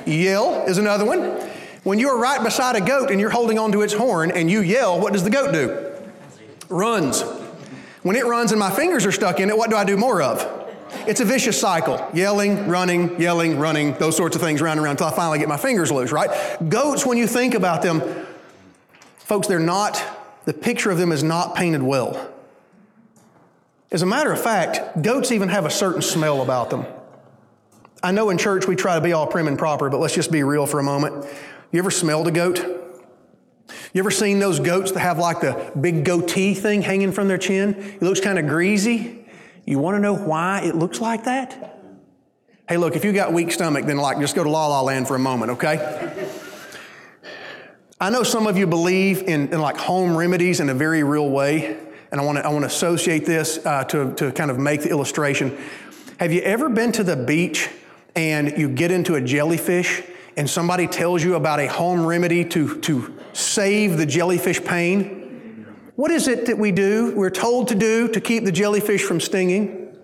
Yell 0.06 0.66
is 0.66 0.78
another 0.78 1.04
one. 1.04 1.40
When 1.82 1.98
you're 1.98 2.18
right 2.18 2.42
beside 2.42 2.76
a 2.76 2.80
goat 2.80 3.10
and 3.10 3.18
you're 3.18 3.30
holding 3.30 3.58
onto 3.58 3.82
its 3.82 3.92
horn 3.92 4.30
and 4.30 4.50
you 4.50 4.60
yell, 4.60 5.00
what 5.00 5.12
does 5.12 5.24
the 5.24 5.30
goat 5.30 5.52
do? 5.52 5.92
Runs. 6.68 7.22
When 8.02 8.14
it 8.16 8.24
runs 8.24 8.52
and 8.52 8.60
my 8.60 8.70
fingers 8.70 9.06
are 9.06 9.12
stuck 9.12 9.40
in 9.40 9.48
it, 9.48 9.56
what 9.56 9.70
do 9.70 9.76
I 9.76 9.84
do 9.84 9.96
more 9.96 10.22
of? 10.22 10.60
It's 11.06 11.20
a 11.20 11.24
vicious 11.24 11.58
cycle. 11.58 12.06
Yelling, 12.12 12.68
running, 12.68 13.20
yelling, 13.20 13.58
running, 13.58 13.94
those 13.94 14.16
sorts 14.16 14.36
of 14.36 14.42
things 14.42 14.60
round 14.60 14.78
and 14.78 14.84
around 14.84 14.92
until 14.92 15.08
I 15.08 15.16
finally 15.16 15.38
get 15.38 15.48
my 15.48 15.56
fingers 15.56 15.90
loose, 15.90 16.12
right? 16.12 16.30
Goats, 16.68 17.06
when 17.06 17.18
you 17.18 17.26
think 17.26 17.54
about 17.54 17.82
them, 17.82 18.02
folks, 19.18 19.48
they're 19.48 19.58
not, 19.58 20.02
the 20.44 20.52
picture 20.52 20.90
of 20.90 20.98
them 20.98 21.10
is 21.10 21.22
not 21.22 21.54
painted 21.54 21.82
well. 21.82 22.30
As 23.90 24.02
a 24.02 24.06
matter 24.06 24.32
of 24.32 24.40
fact, 24.40 25.02
goats 25.02 25.32
even 25.32 25.48
have 25.48 25.64
a 25.64 25.70
certain 25.70 26.02
smell 26.02 26.42
about 26.42 26.70
them. 26.70 26.86
I 28.02 28.10
know 28.10 28.30
in 28.30 28.38
church 28.38 28.66
we 28.66 28.74
try 28.74 28.96
to 28.96 29.00
be 29.00 29.12
all 29.12 29.26
prim 29.26 29.46
and 29.46 29.58
proper, 29.58 29.88
but 29.88 29.98
let's 29.98 30.14
just 30.14 30.32
be 30.32 30.42
real 30.42 30.66
for 30.66 30.80
a 30.80 30.82
moment. 30.82 31.26
You 31.70 31.78
ever 31.78 31.90
smelled 31.90 32.26
a 32.26 32.32
goat? 32.32 32.58
You 33.92 34.00
ever 34.00 34.10
seen 34.10 34.38
those 34.38 34.58
goats 34.58 34.92
that 34.92 35.00
have 35.00 35.18
like 35.18 35.40
the 35.40 35.72
big 35.80 36.04
goatee 36.04 36.54
thing 36.54 36.82
hanging 36.82 37.12
from 37.12 37.28
their 37.28 37.38
chin? 37.38 37.74
It 37.74 38.02
looks 38.02 38.20
kind 38.20 38.38
of 38.38 38.46
greasy. 38.46 39.24
You 39.64 39.78
want 39.78 39.96
to 39.96 40.00
know 40.00 40.14
why 40.14 40.62
it 40.62 40.74
looks 40.74 41.00
like 41.00 41.24
that? 41.24 41.78
Hey, 42.68 42.76
look, 42.76 42.96
if 42.96 43.04
you 43.04 43.12
got 43.12 43.32
weak 43.32 43.52
stomach, 43.52 43.86
then 43.86 43.98
like 43.98 44.18
just 44.18 44.34
go 44.34 44.42
to 44.42 44.50
La 44.50 44.66
La 44.66 44.80
Land 44.80 45.06
for 45.06 45.14
a 45.14 45.18
moment, 45.18 45.52
okay? 45.52 46.28
I 48.00 48.10
know 48.10 48.24
some 48.24 48.48
of 48.48 48.56
you 48.58 48.66
believe 48.66 49.22
in, 49.22 49.52
in 49.52 49.60
like 49.60 49.76
home 49.76 50.16
remedies 50.16 50.58
in 50.58 50.68
a 50.70 50.74
very 50.74 51.04
real 51.04 51.30
way, 51.30 51.76
and 52.10 52.20
I 52.20 52.24
want 52.24 52.38
to 52.38 52.44
I 52.44 52.48
want 52.48 52.62
to 52.62 52.66
associate 52.66 53.24
this 53.26 53.64
uh, 53.64 53.84
to 53.84 54.12
to 54.14 54.32
kind 54.32 54.50
of 54.50 54.58
make 54.58 54.82
the 54.82 54.90
illustration. 54.90 55.56
Have 56.18 56.32
you 56.32 56.40
ever 56.40 56.68
been 56.68 56.90
to 56.92 57.04
the 57.04 57.14
beach 57.14 57.68
and 58.14 58.56
you 58.58 58.68
get 58.68 58.90
into 58.90 59.14
a 59.14 59.20
jellyfish 59.20 60.02
and 60.36 60.48
somebody 60.48 60.86
tells 60.86 61.22
you 61.22 61.34
about 61.34 61.60
a 61.60 61.66
home 61.66 62.06
remedy 62.06 62.44
to, 62.46 62.80
to 62.80 63.18
save 63.32 63.96
the 63.96 64.06
jellyfish 64.06 64.62
pain, 64.62 65.66
what 65.96 66.10
is 66.10 66.28
it 66.28 66.46
that 66.46 66.58
we 66.58 66.72
do, 66.72 67.14
we're 67.14 67.30
told 67.30 67.68
to 67.68 67.74
do 67.74 68.08
to 68.08 68.20
keep 68.20 68.44
the 68.44 68.52
jellyfish 68.52 69.02
from 69.02 69.20
stinging? 69.20 69.96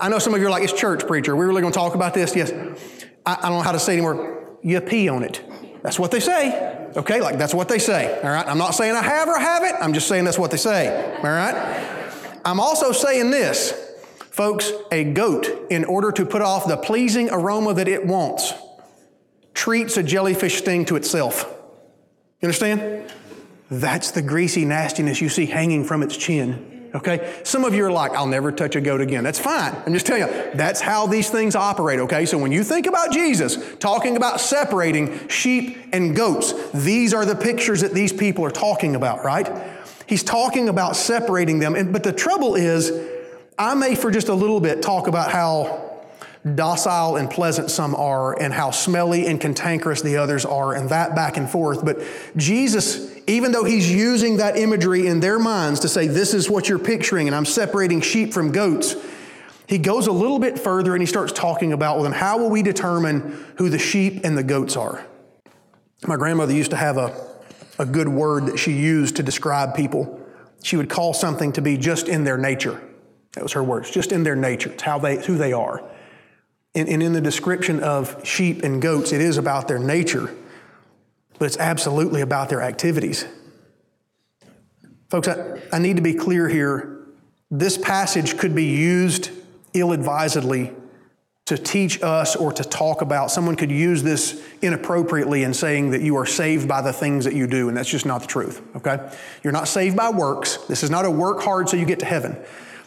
I 0.00 0.08
know 0.08 0.18
some 0.18 0.34
of 0.34 0.40
you 0.40 0.46
are 0.46 0.50
like, 0.50 0.62
it's 0.62 0.72
church 0.72 1.06
preacher. 1.06 1.36
We're 1.36 1.46
really 1.46 1.60
going 1.60 1.72
to 1.72 1.78
talk 1.78 1.94
about 1.94 2.14
this? 2.14 2.34
Yes. 2.34 2.50
I, 3.26 3.36
I 3.36 3.48
don't 3.48 3.58
know 3.58 3.62
how 3.62 3.72
to 3.72 3.78
say 3.78 3.94
anymore. 3.94 4.56
You 4.62 4.80
pee 4.80 5.08
on 5.08 5.22
it. 5.22 5.44
That's 5.82 5.98
what 5.98 6.10
they 6.10 6.20
say. 6.20 6.88
Okay, 6.96 7.20
like 7.20 7.38
that's 7.38 7.52
what 7.52 7.68
they 7.68 7.78
say. 7.78 8.20
All 8.22 8.30
right. 8.30 8.46
I'm 8.46 8.56
not 8.56 8.70
saying 8.70 8.94
I 8.94 9.02
have 9.02 9.28
or 9.28 9.38
have 9.38 9.64
it. 9.64 9.74
I'm 9.80 9.92
just 9.92 10.08
saying 10.08 10.24
that's 10.24 10.38
what 10.38 10.50
they 10.50 10.56
say. 10.56 11.16
All 11.16 11.22
right. 11.22 12.40
I'm 12.44 12.60
also 12.60 12.92
saying 12.92 13.30
this 13.30 13.83
Folks, 14.34 14.72
a 14.90 15.04
goat, 15.04 15.46
in 15.70 15.84
order 15.84 16.10
to 16.10 16.26
put 16.26 16.42
off 16.42 16.66
the 16.66 16.76
pleasing 16.76 17.30
aroma 17.30 17.72
that 17.72 17.86
it 17.86 18.04
wants, 18.04 18.52
treats 19.54 19.96
a 19.96 20.02
jellyfish 20.02 20.56
sting 20.56 20.84
to 20.86 20.96
itself. 20.96 21.44
You 22.40 22.48
understand? 22.48 23.12
That's 23.70 24.10
the 24.10 24.22
greasy 24.22 24.64
nastiness 24.64 25.20
you 25.20 25.28
see 25.28 25.46
hanging 25.46 25.84
from 25.84 26.02
its 26.02 26.16
chin. 26.16 26.90
Okay? 26.96 27.32
Some 27.44 27.62
of 27.62 27.76
you 27.76 27.84
are 27.84 27.92
like, 27.92 28.10
I'll 28.14 28.26
never 28.26 28.50
touch 28.50 28.74
a 28.74 28.80
goat 28.80 29.00
again. 29.00 29.22
That's 29.22 29.38
fine. 29.38 29.72
I'm 29.86 29.92
just 29.92 30.04
telling 30.04 30.22
you, 30.22 30.50
that's 30.54 30.80
how 30.80 31.06
these 31.06 31.30
things 31.30 31.54
operate, 31.54 32.00
okay? 32.00 32.26
So 32.26 32.36
when 32.36 32.50
you 32.50 32.64
think 32.64 32.88
about 32.88 33.12
Jesus 33.12 33.56
talking 33.76 34.16
about 34.16 34.40
separating 34.40 35.28
sheep 35.28 35.78
and 35.92 36.16
goats, 36.16 36.54
these 36.72 37.14
are 37.14 37.24
the 37.24 37.36
pictures 37.36 37.82
that 37.82 37.94
these 37.94 38.12
people 38.12 38.44
are 38.44 38.50
talking 38.50 38.96
about, 38.96 39.24
right? 39.24 39.48
He's 40.08 40.24
talking 40.24 40.68
about 40.68 40.96
separating 40.96 41.60
them. 41.60 41.76
And, 41.76 41.92
but 41.92 42.02
the 42.02 42.12
trouble 42.12 42.56
is, 42.56 43.13
I 43.58 43.74
may, 43.74 43.94
for 43.94 44.10
just 44.10 44.28
a 44.28 44.34
little 44.34 44.60
bit, 44.60 44.82
talk 44.82 45.06
about 45.06 45.30
how 45.30 46.02
docile 46.54 47.16
and 47.16 47.30
pleasant 47.30 47.70
some 47.70 47.94
are, 47.94 48.38
and 48.40 48.52
how 48.52 48.70
smelly 48.70 49.26
and 49.26 49.40
cantankerous 49.40 50.02
the 50.02 50.16
others 50.16 50.44
are, 50.44 50.74
and 50.74 50.90
that 50.90 51.14
back 51.14 51.36
and 51.36 51.48
forth. 51.48 51.84
But 51.84 52.02
Jesus, 52.36 53.16
even 53.26 53.52
though 53.52 53.64
he's 53.64 53.90
using 53.90 54.36
that 54.38 54.56
imagery 54.56 55.06
in 55.06 55.20
their 55.20 55.38
minds 55.38 55.80
to 55.80 55.88
say, 55.88 56.06
This 56.06 56.34
is 56.34 56.50
what 56.50 56.68
you're 56.68 56.78
picturing, 56.78 57.28
and 57.28 57.34
I'm 57.34 57.46
separating 57.46 58.00
sheep 58.00 58.32
from 58.34 58.52
goats, 58.52 58.96
he 59.66 59.78
goes 59.78 60.06
a 60.06 60.12
little 60.12 60.38
bit 60.38 60.58
further 60.58 60.94
and 60.94 61.00
he 61.00 61.06
starts 61.06 61.32
talking 61.32 61.72
about, 61.72 61.96
well, 61.96 62.04
then 62.04 62.12
how 62.12 62.38
will 62.38 62.50
we 62.50 62.62
determine 62.62 63.46
who 63.56 63.70
the 63.70 63.78
sheep 63.78 64.20
and 64.24 64.36
the 64.36 64.42
goats 64.42 64.76
are? 64.76 65.04
My 66.06 66.16
grandmother 66.16 66.52
used 66.52 66.70
to 66.72 66.76
have 66.76 66.98
a, 66.98 67.16
a 67.78 67.86
good 67.86 68.08
word 68.08 68.46
that 68.46 68.58
she 68.58 68.72
used 68.72 69.16
to 69.16 69.22
describe 69.22 69.74
people. 69.74 70.20
She 70.62 70.76
would 70.76 70.90
call 70.90 71.14
something 71.14 71.52
to 71.52 71.62
be 71.62 71.78
just 71.78 72.08
in 72.08 72.24
their 72.24 72.36
nature. 72.36 72.80
That 73.34 73.42
was 73.42 73.52
her 73.52 73.62
words, 73.62 73.90
just 73.90 74.12
in 74.12 74.22
their 74.22 74.36
nature. 74.36 74.70
It's 74.72 74.82
how 74.82 74.98
they, 74.98 75.24
who 75.24 75.36
they 75.36 75.52
are. 75.52 75.82
And, 76.74 76.88
and 76.88 77.02
in 77.02 77.12
the 77.12 77.20
description 77.20 77.80
of 77.80 78.26
sheep 78.26 78.62
and 78.62 78.80
goats, 78.80 79.12
it 79.12 79.20
is 79.20 79.38
about 79.38 79.68
their 79.68 79.78
nature, 79.78 80.34
but 81.38 81.46
it's 81.46 81.58
absolutely 81.58 82.20
about 82.20 82.48
their 82.48 82.62
activities. 82.62 83.26
Folks, 85.08 85.28
I, 85.28 85.60
I 85.72 85.78
need 85.78 85.96
to 85.96 86.02
be 86.02 86.14
clear 86.14 86.48
here. 86.48 87.06
This 87.50 87.78
passage 87.78 88.36
could 88.38 88.54
be 88.54 88.64
used 88.64 89.30
ill 89.72 89.92
advisedly 89.92 90.72
to 91.46 91.58
teach 91.58 92.02
us 92.02 92.36
or 92.36 92.52
to 92.52 92.64
talk 92.64 93.02
about. 93.02 93.30
Someone 93.30 93.54
could 93.54 93.70
use 93.70 94.02
this 94.02 94.42
inappropriately 94.62 95.42
in 95.42 95.52
saying 95.52 95.90
that 95.90 96.00
you 96.00 96.16
are 96.16 96.24
saved 96.24 96.66
by 96.66 96.80
the 96.80 96.92
things 96.92 97.26
that 97.26 97.34
you 97.34 97.46
do, 97.46 97.68
and 97.68 97.76
that's 97.76 97.88
just 97.88 98.06
not 98.06 98.22
the 98.22 98.26
truth, 98.26 98.62
okay? 98.76 99.14
You're 99.42 99.52
not 99.52 99.68
saved 99.68 99.96
by 99.96 100.10
works. 100.10 100.56
This 100.68 100.82
is 100.82 100.90
not 100.90 101.04
a 101.04 101.10
work 101.10 101.42
hard 101.42 101.68
so 101.68 101.76
you 101.76 101.84
get 101.84 101.98
to 101.98 102.06
heaven. 102.06 102.36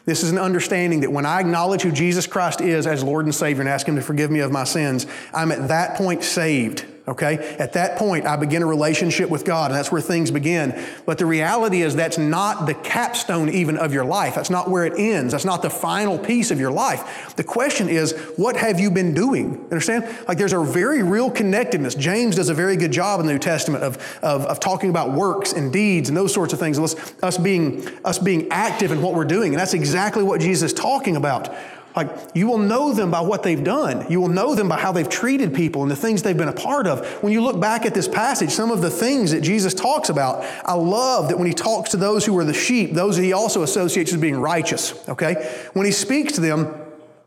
This 0.07 0.23
is 0.23 0.31
an 0.31 0.37
understanding 0.37 1.01
that 1.01 1.11
when 1.11 1.25
I 1.25 1.41
acknowledge 1.41 1.81
who 1.81 1.91
Jesus 1.91 2.27
Christ 2.27 2.61
is 2.61 2.87
as 2.87 3.03
Lord 3.03 3.25
and 3.25 3.35
Savior 3.35 3.59
and 3.59 3.67
ask 3.67 3.85
Him 3.85 3.97
to 3.97 4.01
forgive 4.01 4.31
me 4.31 4.39
of 4.39 4.53
my 4.53 4.63
sins, 4.63 5.05
I'm 5.33 5.51
at 5.51 5.67
that 5.67 5.97
point 5.97 6.23
saved. 6.23 6.85
Okay? 7.07 7.55
At 7.57 7.73
that 7.73 7.97
point, 7.97 8.25
I 8.25 8.35
begin 8.35 8.61
a 8.61 8.65
relationship 8.65 9.29
with 9.29 9.45
God, 9.45 9.71
and 9.71 9.79
that's 9.79 9.91
where 9.91 10.01
things 10.01 10.29
begin. 10.29 10.77
But 11.05 11.17
the 11.17 11.25
reality 11.25 11.81
is, 11.81 11.95
that's 11.95 12.17
not 12.17 12.65
the 12.65 12.73
capstone 12.73 13.47
even 13.49 13.77
of 13.77 13.93
your 13.93 14.03
life. 14.03 14.35
That's 14.35 14.49
not 14.49 14.69
where 14.69 14.83
it 14.85 14.93
ends. 14.97 15.31
That's 15.31 15.45
not 15.45 15.61
the 15.61 15.69
final 15.69 16.19
piece 16.19 16.51
of 16.51 16.59
your 16.59 16.71
life. 16.71 17.33
The 17.37 17.45
question 17.45 17.87
is, 17.87 18.11
what 18.35 18.57
have 18.57 18.81
you 18.81 18.91
been 18.91 19.13
doing? 19.13 19.61
Understand? 19.71 20.05
Like, 20.27 20.37
there's 20.37 20.51
a 20.51 20.61
very 20.61 21.01
real 21.01 21.31
connectedness. 21.31 21.95
James 21.95 22.35
does 22.35 22.49
a 22.49 22.53
very 22.53 22.75
good 22.75 22.91
job 22.91 23.21
in 23.21 23.25
the 23.25 23.31
New 23.31 23.39
Testament 23.39 23.85
of, 23.85 23.95
of, 24.21 24.45
of 24.45 24.59
talking 24.59 24.89
about 24.89 25.13
works 25.13 25.53
and 25.53 25.71
deeds 25.71 26.09
and 26.09 26.17
those 26.17 26.33
sorts 26.33 26.51
of 26.51 26.59
things, 26.59 26.77
us, 26.77 27.13
us, 27.23 27.37
being, 27.37 27.87
us 28.03 28.19
being 28.19 28.49
active 28.51 28.91
in 28.91 29.01
what 29.01 29.13
we're 29.13 29.23
doing. 29.23 29.53
And 29.53 29.59
that's 29.59 29.73
exactly 29.73 30.23
what 30.23 30.41
Jesus 30.41 30.73
is 30.73 30.77
talking 30.77 31.15
about. 31.15 31.55
Like, 31.97 32.11
you 32.35 32.45
will 32.45 32.59
know 32.59 32.93
them 32.93 33.09
by 33.09 33.21
what 33.21 33.41
they've 33.41 33.63
done. 33.63 34.05
You 34.07 34.21
will 34.21 34.27
know 34.27 34.53
them 34.53 34.69
by 34.69 34.77
how 34.77 34.91
they've 34.91 35.09
treated 35.09 35.55
people 35.55 35.81
and 35.81 35.89
the 35.89 35.95
things 35.95 36.21
they've 36.21 36.37
been 36.37 36.47
a 36.47 36.53
part 36.53 36.85
of. 36.85 37.03
When 37.23 37.33
you 37.33 37.41
look 37.41 37.59
back 37.59 37.87
at 37.87 37.95
this 37.95 38.07
passage, 38.07 38.51
some 38.51 38.69
of 38.69 38.81
the 38.81 38.91
things 38.91 39.31
that 39.31 39.41
Jesus 39.41 39.73
talks 39.73 40.09
about, 40.09 40.45
I 40.63 40.75
love 40.75 41.29
that 41.29 41.39
when 41.39 41.47
he 41.47 41.55
talks 41.55 41.89
to 41.89 41.97
those 41.97 42.23
who 42.23 42.37
are 42.37 42.43
the 42.43 42.53
sheep, 42.53 42.93
those 42.93 43.17
he 43.17 43.33
also 43.33 43.63
associates 43.63 44.13
as 44.13 44.21
being 44.21 44.37
righteous, 44.37 44.93
okay? 45.09 45.67
When 45.73 45.87
he 45.87 45.91
speaks 45.91 46.33
to 46.33 46.41
them, 46.41 46.71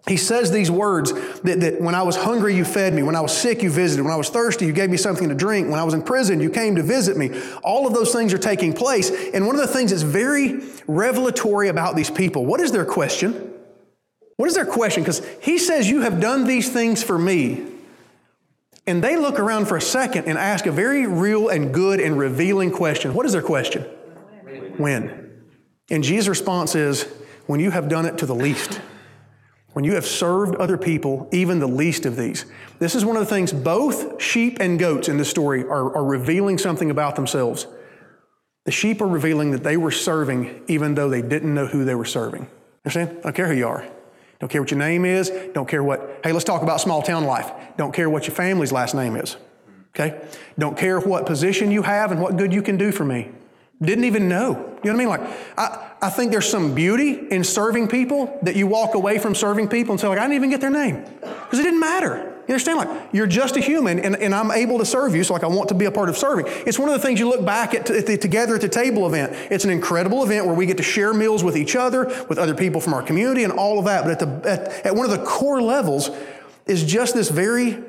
he 0.07 0.17
says 0.17 0.53
these 0.53 0.71
words 0.71 1.13
that, 1.41 1.59
that 1.59 1.81
when 1.81 1.97
I 1.97 2.05
was 2.05 2.15
hungry, 2.15 2.55
you 2.55 2.65
fed 2.65 2.95
me. 2.95 3.03
When 3.03 3.17
I 3.17 3.23
was 3.23 3.37
sick, 3.37 3.65
you 3.65 3.71
visited. 3.71 4.05
When 4.05 4.13
I 4.13 4.17
was 4.17 4.31
thirsty, 4.31 4.67
you 4.67 4.73
gave 4.73 4.89
me 4.89 4.99
something 4.99 5.29
to 5.31 5.35
drink. 5.35 5.69
When 5.69 5.81
I 5.81 5.85
was 5.85 5.95
in 5.95 6.03
prison, 6.03 6.39
you 6.39 6.49
came 6.49 6.77
to 6.77 6.83
visit 6.85 7.17
me. 7.17 7.33
All 7.65 7.89
of 7.89 7.93
those 7.93 8.13
things 8.13 8.33
are 8.33 8.39
taking 8.39 8.73
place. 8.73 9.11
And 9.35 9.49
one 9.49 9.57
of 9.57 9.61
the 9.63 9.67
things 9.67 9.91
that's 9.91 10.03
very 10.03 10.61
revelatory 10.87 11.71
about 11.71 11.97
these 11.97 12.09
people, 12.09 12.47
what 12.47 12.61
is 12.61 12.71
their 12.71 12.87
question? 12.87 13.50
What 14.41 14.49
is 14.49 14.55
their 14.55 14.65
question? 14.65 15.03
Because 15.03 15.21
he 15.43 15.59
says, 15.59 15.91
You 15.91 16.01
have 16.01 16.19
done 16.19 16.45
these 16.45 16.73
things 16.73 17.03
for 17.03 17.19
me. 17.19 17.63
And 18.87 19.05
they 19.05 19.19
look 19.19 19.39
around 19.39 19.67
for 19.67 19.77
a 19.77 19.83
second 19.83 20.25
and 20.25 20.39
ask 20.39 20.65
a 20.65 20.73
very 20.73 21.07
real 21.07 21.51
and 21.51 21.75
good 21.75 22.01
and 22.01 22.19
revealing 22.19 22.71
question. 22.71 23.13
What 23.13 23.27
is 23.27 23.33
their 23.33 23.43
question? 23.43 23.83
When? 24.79 25.45
And 25.91 26.03
Jesus' 26.03 26.27
response 26.27 26.75
is, 26.75 27.03
When 27.49 27.61
you 27.61 27.71
have 27.71 27.91
done 27.91 28.07
it 28.07 28.17
to 28.17 28.25
the 28.25 28.35
least. 28.35 28.81
When 29.75 29.85
you 29.85 29.93
have 29.97 30.07
served 30.07 30.55
other 30.55 30.79
people, 30.79 31.29
even 31.33 31.59
the 31.59 31.69
least 31.69 32.07
of 32.07 32.17
these. 32.17 32.47
This 32.79 32.95
is 32.95 33.05
one 33.05 33.19
of 33.19 33.21
the 33.21 33.35
things 33.35 33.53
both 33.53 34.23
sheep 34.23 34.57
and 34.59 34.79
goats 34.79 35.11
in 35.11 35.19
this 35.19 35.29
story 35.29 35.65
are, 35.65 35.95
are 35.95 36.05
revealing 36.05 36.57
something 36.57 36.91
about 36.91 37.15
themselves. 37.15 37.67
The 38.65 38.73
sheep 38.73 39.03
are 39.03 39.07
revealing 39.07 39.51
that 39.51 39.65
they 39.65 39.77
were 39.77 39.91
serving 39.91 40.63
even 40.67 40.95
though 40.95 41.11
they 41.11 41.21
didn't 41.21 41.53
know 41.53 41.67
who 41.67 41.85
they 41.85 41.95
were 41.95 42.07
serving. 42.07 42.45
You 42.45 42.49
understand? 42.87 43.19
I 43.19 43.23
don't 43.25 43.37
care 43.37 43.47
who 43.47 43.55
you 43.55 43.69
are. 43.69 43.87
Don't 44.41 44.49
care 44.49 44.63
what 44.63 44.71
your 44.71 44.79
name 44.79 45.05
is. 45.05 45.31
Don't 45.53 45.69
care 45.69 45.85
what, 45.85 46.21
hey, 46.25 46.33
let's 46.33 46.45
talk 46.45 46.63
about 46.63 46.81
small 46.81 47.03
town 47.03 47.25
life. 47.25 47.53
Don't 47.77 47.93
care 47.93 48.09
what 48.11 48.27
your 48.27 48.35
family's 48.35 48.73
last 48.73 48.95
name 48.95 49.15
is. 49.15 49.37
Okay? 49.95 50.21
Don't 50.59 50.77
care 50.77 50.99
what 50.99 51.27
position 51.27 51.71
you 51.71 51.83
have 51.83 52.11
and 52.11 52.21
what 52.21 52.37
good 52.37 52.53
you 52.53 52.63
can 52.63 52.77
do 52.77 52.91
for 52.91 53.05
me. 53.05 53.31
Didn't 53.83 54.05
even 54.05 54.29
know. 54.29 54.51
You 54.51 54.57
know 54.57 54.71
what 54.83 54.91
I 54.91 54.95
mean? 54.95 55.09
Like, 55.09 55.21
I, 55.57 55.91
I 56.03 56.11
think 56.11 56.33
there's 56.33 56.49
some 56.49 56.75
beauty 56.75 57.29
in 57.31 57.45
serving 57.45 57.89
people 57.89 58.39
that 58.43 58.57
you 58.57 58.67
walk 58.67 58.95
away 58.95 59.19
from 59.19 59.35
serving 59.35 59.69
people 59.69 59.93
and 59.93 60.01
say, 60.01 60.09
like, 60.09 60.19
I 60.19 60.23
didn't 60.23 60.37
even 60.37 60.51
get 60.51 60.61
their 60.61 60.71
name. 60.71 61.05
Because 61.21 61.59
it 61.59 61.63
didn't 61.63 61.81
matter. 61.81 62.30
You 62.51 62.55
understand? 62.55 62.79
Like, 62.79 63.11
you're 63.13 63.29
just 63.29 63.57
a 63.57 63.61
human 63.61 64.01
and, 64.01 64.17
and 64.17 64.35
I'm 64.35 64.51
able 64.51 64.79
to 64.79 64.85
serve 64.85 65.15
you, 65.15 65.23
so 65.23 65.35
like 65.35 65.45
I 65.45 65.47
want 65.47 65.69
to 65.69 65.75
be 65.77 65.85
a 65.85 65.91
part 65.93 66.09
of 66.09 66.17
serving. 66.19 66.47
It's 66.67 66.81
one 66.81 66.89
of 66.89 66.95
the 66.97 66.99
things 67.01 67.21
you 67.21 67.29
look 67.29 67.47
back 67.47 67.75
at, 67.75 67.89
at 67.89 68.07
the 68.07 68.19
Together 68.19 68.57
at 68.57 68.61
the 68.61 68.69
Table 68.69 69.07
event. 69.07 69.35
It's 69.53 69.65
an 69.65 69.71
incredible 69.71 70.25
event 70.25 70.47
where 70.47 70.55
we 70.57 70.67
get 70.67 70.77
to 70.79 70.83
share 70.83 71.15
meals 71.15 71.45
with 71.45 71.57
each 71.57 71.77
other, 71.77 72.07
with 72.29 72.39
other 72.39 72.57
people 72.57 72.81
from 72.81 72.93
our 72.93 73.05
community, 73.05 73.45
and 73.45 73.53
all 73.53 73.79
of 73.79 73.85
that. 73.85 74.03
But 74.03 74.21
at, 74.21 74.43
the, 74.43 74.51
at, 74.51 74.87
at 74.87 74.97
one 74.97 75.09
of 75.09 75.13
the 75.17 75.25
core 75.25 75.63
levels 75.63 76.11
is 76.67 76.83
just 76.83 77.15
this 77.15 77.31
very, 77.31 77.85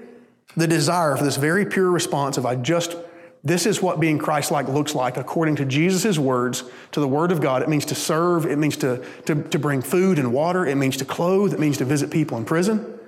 the 0.56 0.68
desire 0.68 1.18
for 1.18 1.24
this 1.24 1.38
very 1.38 1.66
pure 1.66 1.90
response 1.90 2.38
of 2.38 2.46
I 2.46 2.54
just, 2.54 2.96
this 3.44 3.66
is 3.66 3.82
what 3.82 4.00
being 4.00 4.20
Christ 4.20 4.52
like 4.52 4.68
looks 4.68 4.94
like 4.94 5.18
according 5.18 5.56
to 5.56 5.66
Jesus' 5.66 6.20
words, 6.20 6.66
to 6.92 7.00
the 7.00 7.08
Word 7.08 7.32
of 7.32 7.42
God. 7.42 7.64
It 7.64 7.70
means 7.70 7.86
to 7.86 7.96
serve, 7.96 8.46
it 8.46 8.60
means 8.60 8.78
to, 8.78 9.04
to, 9.26 9.42
to 9.42 9.58
bring 9.58 9.82
food 9.82 10.20
and 10.20 10.32
water, 10.32 10.68
it 10.68 10.76
means 10.76 10.98
to 10.98 11.06
clothe, 11.06 11.52
it 11.52 11.60
means 11.60 11.80
to 11.80 11.86
visit 11.86 12.12
people 12.12 12.38
in 12.38 12.46
prison. 12.46 13.00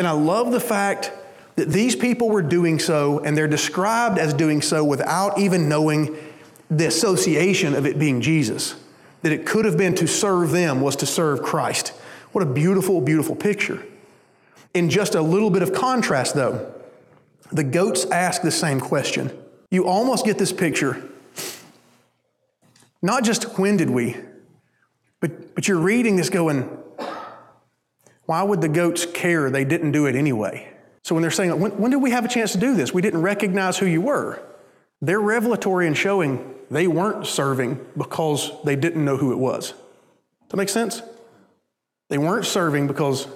And 0.00 0.08
I 0.08 0.12
love 0.12 0.50
the 0.50 0.60
fact 0.60 1.12
that 1.56 1.68
these 1.68 1.94
people 1.94 2.30
were 2.30 2.40
doing 2.40 2.78
so, 2.78 3.18
and 3.18 3.36
they're 3.36 3.46
described 3.46 4.16
as 4.16 4.32
doing 4.32 4.62
so 4.62 4.82
without 4.82 5.38
even 5.38 5.68
knowing 5.68 6.16
the 6.70 6.86
association 6.86 7.74
of 7.74 7.84
it 7.84 7.98
being 7.98 8.22
Jesus. 8.22 8.76
That 9.20 9.32
it 9.32 9.44
could 9.44 9.66
have 9.66 9.76
been 9.76 9.94
to 9.96 10.06
serve 10.06 10.52
them 10.52 10.80
was 10.80 10.96
to 10.96 11.06
serve 11.06 11.42
Christ. 11.42 11.88
What 12.32 12.40
a 12.40 12.46
beautiful, 12.46 13.02
beautiful 13.02 13.36
picture. 13.36 13.84
In 14.72 14.88
just 14.88 15.14
a 15.14 15.20
little 15.20 15.50
bit 15.50 15.60
of 15.60 15.74
contrast, 15.74 16.34
though, 16.34 16.72
the 17.52 17.62
goats 17.62 18.06
ask 18.06 18.40
the 18.40 18.50
same 18.50 18.80
question. 18.80 19.30
You 19.70 19.86
almost 19.86 20.24
get 20.24 20.38
this 20.38 20.50
picture. 20.50 21.10
Not 23.02 23.22
just 23.22 23.58
when 23.58 23.76
did 23.76 23.90
we, 23.90 24.16
but, 25.20 25.54
but 25.54 25.68
you're 25.68 25.76
reading 25.76 26.16
this 26.16 26.30
going, 26.30 26.74
why 28.30 28.44
would 28.44 28.60
the 28.60 28.68
goats 28.68 29.06
care? 29.06 29.50
They 29.50 29.64
didn't 29.64 29.90
do 29.90 30.06
it 30.06 30.14
anyway. 30.14 30.72
So 31.02 31.16
when 31.16 31.22
they're 31.22 31.32
saying, 31.32 31.58
when, 31.58 31.72
when, 31.72 31.90
did 31.90 31.96
we 31.96 32.12
have 32.12 32.24
a 32.24 32.28
chance 32.28 32.52
to 32.52 32.58
do 32.58 32.76
this? 32.76 32.94
We 32.94 33.02
didn't 33.02 33.22
recognize 33.22 33.76
who 33.76 33.86
you 33.86 34.00
were. 34.00 34.40
They're 35.02 35.18
revelatory 35.18 35.88
in 35.88 35.94
showing 35.94 36.54
they 36.70 36.86
weren't 36.86 37.26
serving 37.26 37.84
because 37.98 38.52
they 38.62 38.76
didn't 38.76 39.04
know 39.04 39.16
who 39.16 39.32
it 39.32 39.38
was. 39.38 39.70
Does 39.70 40.50
that 40.50 40.58
make 40.58 40.68
sense? 40.68 41.02
They 42.08 42.18
weren't 42.18 42.46
serving 42.46 42.86
because 42.86 43.26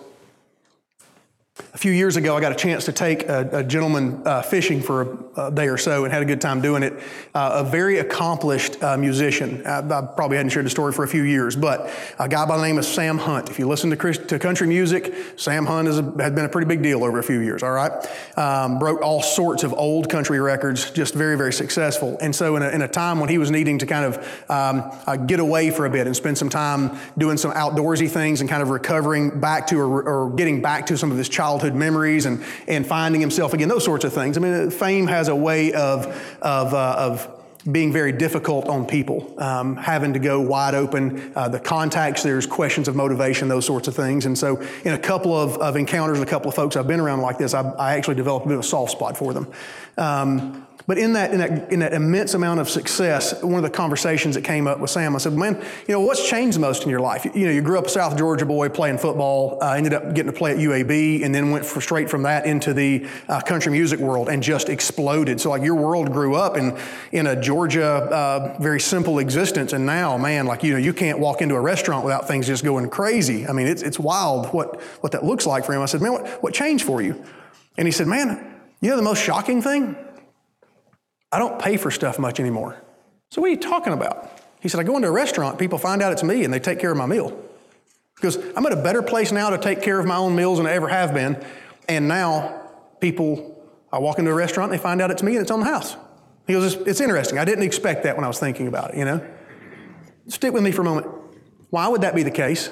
a 1.75 1.79
few 1.79 1.91
years 1.91 2.17
ago, 2.17 2.37
I 2.37 2.41
got 2.41 2.53
a 2.53 2.55
chance 2.55 2.85
to 2.85 2.93
take 2.93 3.29
a, 3.29 3.49
a 3.59 3.65
gentleman 3.65 4.23
uh, 4.25 4.43
fishing 4.43 4.81
for 4.81 5.03
a, 5.37 5.47
a, 5.47 5.51
day 5.51 5.67
or 5.67 5.77
so 5.77 6.05
and 6.05 6.13
had 6.13 6.23
a 6.23 6.25
good 6.25 6.41
time 6.41 6.61
doing 6.61 6.85
it. 6.85 6.93
Uh, 7.35 7.65
a 7.65 7.69
very 7.69 7.99
accomplished 7.99 8.81
uh, 8.81 8.97
musician. 8.97 9.67
I, 9.67 9.79
I, 9.81 10.03
probably 10.15 10.37
hadn't 10.37 10.51
shared 10.51 10.67
the 10.67 10.71
story 10.71 10.93
for 10.93 11.03
a 11.03 11.09
few 11.09 11.25
years, 11.25 11.57
but 11.57 11.91
a 12.21 12.29
guy 12.29 12.47
by 12.47 12.57
the 12.57 12.63
name 12.63 12.79
of 12.79 12.85
Sam 12.85 13.19
Hunt. 13.19 13.51
If 13.51 13.59
you 13.59 13.67
listen 13.67 13.91
to, 13.91 13.97
Christ, 13.97 14.29
to 14.29 14.39
country 14.39 14.69
music, 14.69 15.13
Sam 15.37 15.67
Hunt 15.67 15.89
has 15.89 16.01
been 16.01 16.45
a 16.45 16.49
pretty 16.49 16.69
big 16.69 16.81
deal 16.81 17.03
over 17.03 17.19
a 17.19 17.25
few 17.25 17.41
years, 17.41 17.65
all 17.65 17.73
right? 17.73 17.91
Um, 18.39 18.79
broke 18.79 19.03
all 19.03 19.21
sorts 19.21 19.65
of 19.65 19.75
old 19.75 20.09
country 20.09 20.39
records, 20.39 20.93
just 20.93 21.13
very, 21.13 21.37
very 21.37 21.53
successful. 21.53 22.17
And 22.21 22.37
so, 22.37 22.55
in 22.55 22.63
a, 22.63 22.69
in 22.69 22.83
a 22.83 22.89
time 22.89 23.19
when 23.19 23.29
he 23.29 23.39
was 23.39 23.51
needing 23.51 23.79
to 23.79 23.87
kind 23.87 24.05
of 24.05 24.45
um, 24.49 24.93
uh, 25.09 25.17
get 25.17 25.41
away 25.41 25.73
for 25.73 25.87
a 25.87 25.91
bit 25.91 26.07
and 26.07 26.15
spend 26.15 26.39
some 26.39 26.51
time 26.51 26.97
doing 27.19 27.37
some 27.37 27.51
outdoorsy 27.51 28.09
things 28.09 28.41
and 28.41 28.49
kind 28.49 28.63
of 28.63 28.71
recovering 28.71 29.41
back 29.41 29.67
to 29.67 29.81
or, 29.81 30.03
or 30.03 30.31
getting 30.37 30.63
back 30.63 30.87
to 30.87 30.97
some 30.97 31.11
of 31.11 31.19
his 31.19 31.29
childhood 31.29 31.64
childhood 31.65 31.79
memories 31.79 32.27
and, 32.27 32.45
and 32.69 32.87
finding 32.87 33.21
himself 33.21 33.53
again, 33.55 33.69
those 33.69 33.85
sorts 33.85 34.05
of 34.05 34.13
things. 34.13 34.37
I 34.37 34.41
mean, 34.41 34.71
fame 34.71 35.07
has 35.07 35.29
a 35.29 35.37
way 35.37 35.73
of, 35.73 36.07
of, 36.43 36.75
uh, 36.75 36.97
of 36.99 37.29
being 37.71 37.93
very 37.93 38.13
difficult 38.13 38.69
on 38.69 38.87
people, 38.87 39.35
um, 39.39 39.77
having 39.77 40.13
to 40.13 40.19
go 40.19 40.41
wide 40.41 40.75
open. 40.75 41.33
Uh, 41.35 41.49
the 41.49 41.59
contacts, 41.59 42.23
there's 42.23 42.47
questions 42.47 42.89
of 42.89 42.95
motivation, 42.95 43.49
those 43.49 43.65
sorts 43.65 43.89
of 43.89 43.97
things. 43.97 44.27
And 44.27 44.37
so, 44.37 44.61
in 44.85 44.93
a 44.93 44.99
couple 44.99 45.35
of, 45.35 45.57
of 45.57 45.77
encounters, 45.77 46.21
a 46.21 46.27
couple 46.27 46.49
of 46.49 46.55
folks 46.55 46.77
I've 46.77 46.87
been 46.87 47.01
around 47.01 47.23
like 47.23 47.39
this, 47.39 47.55
I, 47.55 47.63
I 47.79 47.97
actually 47.97 48.17
developed 48.17 48.45
a 48.45 48.49
bit 48.51 48.59
of 48.59 48.65
a 48.65 48.69
soft 48.69 48.93
spot 48.93 49.17
for 49.17 49.33
them. 49.33 49.51
Um, 49.97 50.67
but 50.87 50.99
in 50.99 51.15
that, 51.15 51.33
in 51.33 51.39
that, 51.39 51.73
in 51.73 51.79
that 51.79 51.95
immense 51.95 52.35
amount 52.35 52.61
of 52.61 52.69
success, 52.69 53.43
one 53.43 53.55
of 53.55 53.63
the 53.63 53.75
conversations 53.75 54.35
that 54.35 54.43
came 54.43 54.67
up 54.67 54.81
with 54.81 54.91
Sam, 54.91 55.15
I 55.15 55.19
said, 55.19 55.33
man, 55.33 55.55
you 55.89 55.95
know, 55.95 56.01
what's 56.01 56.29
changed 56.29 56.61
most 56.61 56.83
in 56.83 56.91
your 56.91 57.01
life? 57.01 57.25
You 57.25 57.47
know, 57.47 57.53
you 57.53 57.63
grew 57.63 57.79
up 57.79 57.87
a 57.87 57.89
South 57.89 58.19
Georgia 58.19 58.45
boy 58.45 58.69
playing 58.69 58.99
football, 58.99 59.59
uh, 59.63 59.73
ended 59.73 59.95
up 59.95 60.15
getting 60.15 60.31
to 60.31 60.37
play 60.37 60.53
at 60.53 60.59
UAB, 60.59 61.25
and 61.25 61.35
then 61.35 61.51
went 61.51 61.65
for, 61.65 61.81
straight 61.81 62.11
from 62.11 62.25
that 62.25 62.45
into 62.45 62.75
the 62.75 63.07
uh, 63.29 63.41
country 63.41 63.73
music 63.73 63.99
world 63.99 64.29
and 64.29 64.43
just 64.43 64.69
exploded. 64.69 65.41
So 65.41 65.49
like 65.49 65.63
your 65.63 65.75
world 65.75 66.13
grew 66.13 66.35
up 66.35 66.59
in, 66.59 66.77
in 67.13 67.27
a 67.27 67.41
Georgia, 67.41 67.87
uh, 67.87 68.57
very 68.61 68.81
simple 68.81 69.19
existence. 69.21 69.73
And 69.73 69.87
now, 69.87 70.19
man, 70.19 70.45
like, 70.45 70.63
you 70.63 70.73
know, 70.73 70.79
you 70.79 70.93
can't 70.93 71.19
walk 71.19 71.41
into 71.41 71.55
a 71.55 71.61
restaurant 71.61 72.05
without 72.05 72.29
things 72.29 72.47
just 72.47 72.63
going 72.63 72.91
crazy. 72.91 73.47
I 73.47 73.53
mean, 73.53 73.69
it's, 73.69 73.81
it's 73.81 73.99
wild 73.99 74.49
what, 74.49 74.79
what 75.01 75.13
that 75.13 75.25
looks 75.25 75.47
like 75.47 75.65
for 75.65 75.73
him. 75.73 75.81
I 75.81 75.87
said, 75.87 76.03
man, 76.03 76.13
what, 76.13 76.43
what 76.43 76.53
changed 76.53 76.85
for 76.85 77.01
you? 77.01 77.25
And 77.79 77.89
he 77.89 77.93
said, 77.93 78.07
man, 78.07 78.61
you 78.83 78.91
know 78.91 78.97
the 78.97 79.03
most 79.03 79.23
shocking 79.23 79.63
thing? 79.63 79.97
I 81.35 81.39
don't 81.39 81.59
pay 81.59 81.77
for 81.77 81.91
stuff 81.91 82.17
much 82.21 82.39
anymore. 82.39 82.81
So 83.31 83.41
what 83.41 83.49
are 83.49 83.51
you 83.51 83.59
talking 83.59 83.93
about? 83.93 84.31
He 84.61 84.69
said, 84.69 84.79
I 84.79 84.85
go 84.85 84.95
into 84.95 85.09
a 85.09 85.11
restaurant, 85.11 85.59
people 85.59 85.79
find 85.79 86.01
out 86.01 86.13
it's 86.13 86.23
me, 86.23 86.45
and 86.45 86.55
they 86.55 86.61
take 86.61 86.79
care 86.79 86.93
of 86.93 86.97
my 86.97 87.07
meal. 87.07 87.37
Because 88.15 88.39
I'm 88.57 88.65
at 88.65 88.73
a 88.73 88.81
better 88.81 89.03
place 89.03 89.33
now 89.33 89.51
to 89.51 89.59
take 89.59 89.83
care 89.83 89.99
of 89.99 90.07
my 90.07 90.15
own 90.15 90.37
meals 90.37 90.59
than 90.59 90.69
I 90.69 90.75
ever 90.75 90.87
have 90.87 91.13
been. 91.13 91.45
And 91.89 92.07
now 92.07 92.71
people, 93.01 93.67
I 93.93 93.99
walk 93.99 94.21
into 94.21 94.31
a 94.31 94.35
restaurant, 94.35 94.71
they 94.71 94.79
find 94.79 95.03
out 95.03 95.11
it's 95.11 95.25
me 95.25 95.33
and 95.33 95.43
it's 95.43 95.51
on 95.51 95.59
the 95.59 95.67
house. 95.67 95.97
He 96.47 96.53
goes, 96.53 96.73
it's, 96.73 96.89
it's 96.89 97.01
interesting. 97.01 97.39
I 97.41 97.45
didn't 97.45 97.65
expect 97.65 98.05
that 98.05 98.15
when 98.15 98.25
I 98.25 98.29
was 98.29 98.39
thinking 98.39 98.69
about 98.69 98.95
it, 98.95 98.99
you 98.99 99.05
know? 99.05 99.21
Stick 100.29 100.53
with 100.53 100.63
me 100.63 100.71
for 100.71 100.83
a 100.83 100.85
moment. 100.85 101.09
Why 101.71 101.89
would 101.89 102.03
that 102.03 102.15
be 102.15 102.23
the 102.23 102.31
case? 102.31 102.71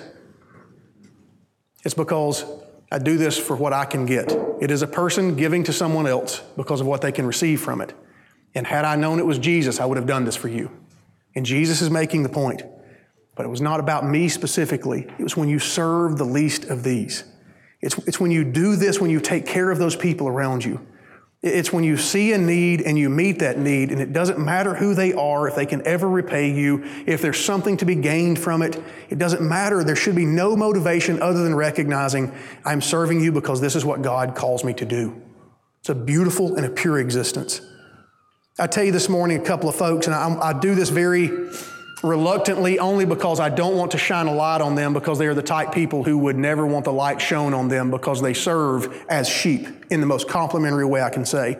It's 1.85 1.95
because 1.95 2.45
I 2.93 3.01
do 3.01 3.19
this 3.19 3.37
for 3.37 3.57
what 3.57 3.73
I 3.73 3.87
can 3.87 4.07
get. 4.07 4.31
It 4.61 4.71
is 4.71 4.83
a 4.83 4.87
person 4.87 5.35
giving 5.35 5.65
to 5.65 5.73
someone 5.73 6.07
else 6.07 6.43
because 6.57 6.81
of 6.81 6.87
what 6.87 7.01
they 7.01 7.11
can 7.11 7.27
receive 7.27 7.61
from 7.61 7.81
it. 7.81 7.93
And 8.55 8.67
had 8.67 8.85
I 8.85 8.97
known 8.97 9.19
it 9.19 9.27
was 9.27 9.39
Jesus, 9.39 9.81
I 9.81 9.85
would 9.85 9.97
have 9.97 10.07
done 10.07 10.25
this 10.25 10.37
for 10.37 10.49
you. 10.49 10.71
And 11.35 11.47
Jesus 11.47 11.81
is 11.81 11.91
making 11.91 12.23
the 12.23 12.29
point. 12.29 12.63
But 13.35 13.47
it 13.47 13.49
was 13.49 13.61
not 13.61 13.81
about 13.81 14.07
me 14.07 14.29
specifically. 14.29 15.07
It 15.19 15.23
was 15.23 15.37
when 15.37 15.49
you 15.49 15.59
serve 15.59 16.19
the 16.19 16.25
least 16.25 16.65
of 16.65 16.83
these. 16.83 17.25
It's, 17.81 17.97
it's 18.07 18.21
when 18.21 18.31
you 18.31 18.45
do 18.45 18.77
this, 18.77 19.01
when 19.01 19.11
you 19.11 19.21
take 19.21 19.47
care 19.47 19.71
of 19.71 19.79
those 19.79 19.97
people 19.97 20.29
around 20.29 20.65
you. 20.65 20.87
It's 21.43 21.73
when 21.73 21.83
you 21.83 21.97
see 21.97 22.33
a 22.33 22.39
need 22.39 22.83
and 22.83 22.97
you 22.97 23.11
meet 23.11 23.41
that 23.41 23.59
need, 23.59 23.91
and 23.91 24.01
it 24.01 24.13
doesn't 24.13 24.39
matter 24.39 24.75
who 24.75 24.95
they 24.95 25.13
are, 25.13 25.49
if 25.49 25.57
they 25.57 25.67
can 25.67 25.85
ever 25.85 26.09
repay 26.09 26.53
you, 26.53 26.85
if 27.05 27.21
there's 27.21 27.45
something 27.45 27.77
to 27.79 27.85
be 27.85 27.97
gained 27.97 28.39
from 28.39 28.63
it. 28.63 28.81
It 29.11 29.19
doesn't 29.19 29.43
matter. 29.43 29.83
There 29.83 29.97
should 29.97 30.15
be 30.15 30.25
no 30.25 30.55
motivation 30.55 31.21
other 31.21 31.43
than 31.43 31.57
recognizing 31.57 32.33
I'm 32.65 32.81
serving 32.81 33.21
you 33.21 33.33
because 33.33 33.61
this 33.61 33.75
is 33.75 33.85
what 33.85 34.03
God 34.03 34.37
calls 34.37 34.63
me 34.63 34.73
to 34.75 34.85
do. 34.85 35.21
It's 35.81 35.89
a 35.89 35.97
beautiful 35.97 36.55
and 36.55 36.65
a 36.65 36.71
pure 36.71 37.01
existence. 37.01 37.61
I 38.59 38.67
tell 38.67 38.85
you 38.85 38.93
this 38.93 39.09
morning, 39.09 39.41
a 39.41 39.45
couple 39.45 39.71
of 39.71 39.77
folks, 39.77 40.07
and 40.07 40.15
I, 40.15 40.51
I, 40.51 40.53
do 40.53 40.75
this 40.75 40.91
very 40.91 41.31
reluctantly 42.03 42.79
only 42.79 43.07
because 43.07 43.41
I 43.41 43.49
don't 43.49 43.79
want 43.79 43.93
to 43.93 43.99
shine 43.99 44.27
a 44.27 44.35
light 44.35 44.61
on 44.61 44.75
them 44.75 44.93
because 44.93 45.19
they 45.19 45.27
are 45.27 45.33
the 45.33 45.43
type 45.43 45.73
people 45.73 46.05
who 46.05 46.19
would 46.19 46.37
never 46.37 46.67
want 46.67 46.85
the 46.85 46.93
light 46.93 47.19
shown 47.19 47.55
on 47.55 47.69
them 47.69 47.91
because 47.91 48.21
they 48.21 48.35
serve 48.35 49.07
as 49.09 49.27
sheep 49.27 49.67
in 49.91 50.01
the 50.01 50.07
most 50.07 50.29
complimentary 50.29 50.85
way 50.85 51.01
I 51.01 51.09
can 51.09 51.25
say. 51.25 51.57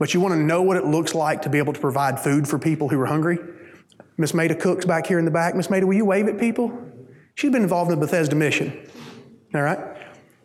But 0.00 0.12
you 0.12 0.18
want 0.18 0.34
to 0.34 0.40
know 0.40 0.60
what 0.60 0.76
it 0.76 0.86
looks 0.86 1.14
like 1.14 1.42
to 1.42 1.48
be 1.48 1.58
able 1.58 1.72
to 1.72 1.80
provide 1.80 2.18
food 2.18 2.48
for 2.48 2.58
people 2.58 2.88
who 2.88 2.98
are 3.00 3.06
hungry? 3.06 3.38
Miss 4.16 4.34
Maida 4.34 4.56
Cooks 4.56 4.84
back 4.84 5.06
here 5.06 5.20
in 5.20 5.24
the 5.24 5.30
back. 5.30 5.54
Miss 5.54 5.70
Maida, 5.70 5.86
will 5.86 5.94
you 5.94 6.04
wave 6.04 6.26
at 6.26 6.36
people? 6.36 6.76
She's 7.36 7.52
been 7.52 7.62
involved 7.62 7.92
in 7.92 8.00
the 8.00 8.04
Bethesda 8.04 8.34
mission. 8.34 8.76
All 9.54 9.62
right? 9.62 9.78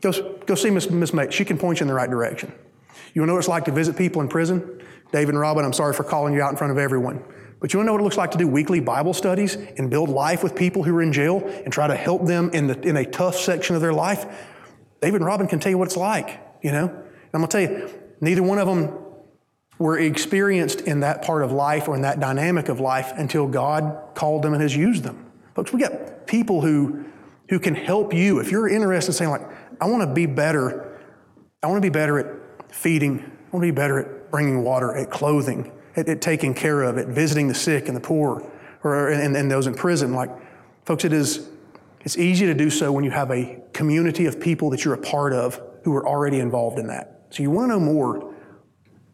Go, 0.02 0.12
go 0.46 0.54
see 0.54 0.70
Miss, 0.70 0.88
Miss 0.92 1.14
Maida. 1.14 1.32
She 1.32 1.46
can 1.46 1.58
point 1.58 1.80
you 1.80 1.86
in 1.86 1.88
the 1.88 1.96
right 1.96 2.10
direction. 2.10 2.54
You 3.16 3.22
want 3.22 3.28
to 3.28 3.32
know 3.32 3.34
what 3.34 3.40
it's 3.40 3.48
like 3.48 3.66
to 3.66 3.72
visit 3.72 3.98
people 3.98 4.22
in 4.22 4.28
prison? 4.28 4.82
David 5.14 5.30
and 5.30 5.40
Robin, 5.40 5.64
I'm 5.64 5.74
sorry 5.74 5.94
for 5.94 6.04
calling 6.04 6.34
you 6.34 6.42
out 6.42 6.50
in 6.50 6.58
front 6.58 6.72
of 6.72 6.80
everyone. 6.80 7.24
But 7.60 7.72
you 7.72 7.78
want 7.78 7.86
to 7.86 7.88
know 7.88 7.94
what 7.94 8.02
it 8.02 8.04
looks 8.04 8.18
like 8.18 8.32
to 8.32 8.38
do 8.38 8.48
weekly 8.48 8.80
Bible 8.80 9.14
studies 9.14 9.56
and 9.56 9.90
build 9.90 10.10
life 10.10 10.44
with 10.44 10.56
people 10.56 10.82
who 10.82 10.94
are 10.96 11.04
in 11.04 11.14
jail 11.14 11.44
and 11.64 11.72
try 11.72 11.86
to 11.86 11.96
help 11.96 12.26
them 12.26 12.50
in, 12.52 12.66
the, 12.66 12.82
in 12.82 12.98
a 12.98 13.06
tough 13.06 13.36
section 13.36 13.76
of 13.76 13.82
their 13.82 13.94
life? 13.94 14.26
David 15.02 15.22
and 15.22 15.26
Robin 15.26 15.48
can 15.48 15.60
tell 15.60 15.70
you 15.70 15.78
what 15.78 15.86
it's 15.86 15.96
like, 15.96 16.42
you 16.64 16.72
know? 16.72 16.88
And 16.88 17.30
I'm 17.32 17.42
going 17.42 17.48
to 17.48 17.68
tell 17.68 17.78
you, 17.78 17.90
neither 18.22 18.42
one 18.42 18.58
of 18.58 18.68
them 18.68 18.98
were 19.78 20.00
experienced 20.00 20.82
in 20.82 21.02
that 21.02 21.22
part 21.22 21.44
of 21.44 21.52
life 21.52 21.88
or 21.88 21.96
in 21.96 22.02
that 22.02 22.20
dynamic 22.20 22.68
of 22.68 22.80
life 22.80 23.14
until 23.16 23.48
God 23.48 24.16
called 24.16 24.42
them 24.42 24.54
and 24.54 24.64
has 24.64 24.76
used 24.76 25.04
them. 25.04 25.32
Folks, 25.54 25.72
we 25.72 25.80
got 25.80 26.26
people 26.26 26.62
who, 26.62 27.06
who 27.50 27.60
can 27.60 27.76
help 27.76 28.16
you. 28.16 28.40
If 28.40 28.50
you're 28.50 28.68
interested 28.68 29.12
in 29.12 29.14
saying, 29.14 29.30
like, 29.30 29.48
I 29.80 29.86
want 29.86 30.02
to 30.02 30.12
be 30.12 30.26
better, 30.26 31.00
I 31.62 31.68
want 31.68 31.78
to 31.78 31.88
be 31.88 31.94
better 31.94 32.18
at 32.18 32.74
feeding, 32.74 33.20
I 33.20 33.56
want 33.56 33.64
to 33.64 33.72
be 33.72 33.72
better 33.72 34.00
at 34.00 34.23
bringing 34.34 34.64
water, 34.64 34.96
at 34.96 35.12
clothing, 35.12 35.72
at, 35.96 36.10
at 36.10 36.20
taking 36.20 36.56
care 36.56 36.82
of, 36.82 36.98
at 36.98 37.08
visiting 37.08 37.48
the 37.48 37.54
sick 37.54 37.88
and 37.88 37.96
the 37.96 38.02
poor, 38.02 38.44
or 38.84 39.10
and, 39.10 39.38
and 39.38 39.50
those 39.50 39.68
in 39.68 39.76
prison. 39.76 40.12
Like, 40.16 40.32
folks, 40.86 41.06
it 41.06 41.14
is 41.14 41.50
it's 42.02 42.18
easy 42.18 42.48
to 42.48 42.56
do 42.56 42.72
so 42.72 42.92
when 42.92 43.04
you 43.04 43.12
have 43.12 43.30
a 43.30 43.62
community 43.74 44.26
of 44.26 44.42
people 44.42 44.72
that 44.72 44.84
you're 44.84 44.96
a 44.96 45.02
part 45.02 45.34
of 45.34 45.62
who 45.84 45.96
are 45.96 46.08
already 46.08 46.40
involved 46.40 46.80
in 46.80 46.88
that. 46.88 47.28
So 47.30 47.44
you 47.44 47.52
want 47.52 47.72
to 47.72 47.76
know 47.76 47.80
more, 47.80 48.34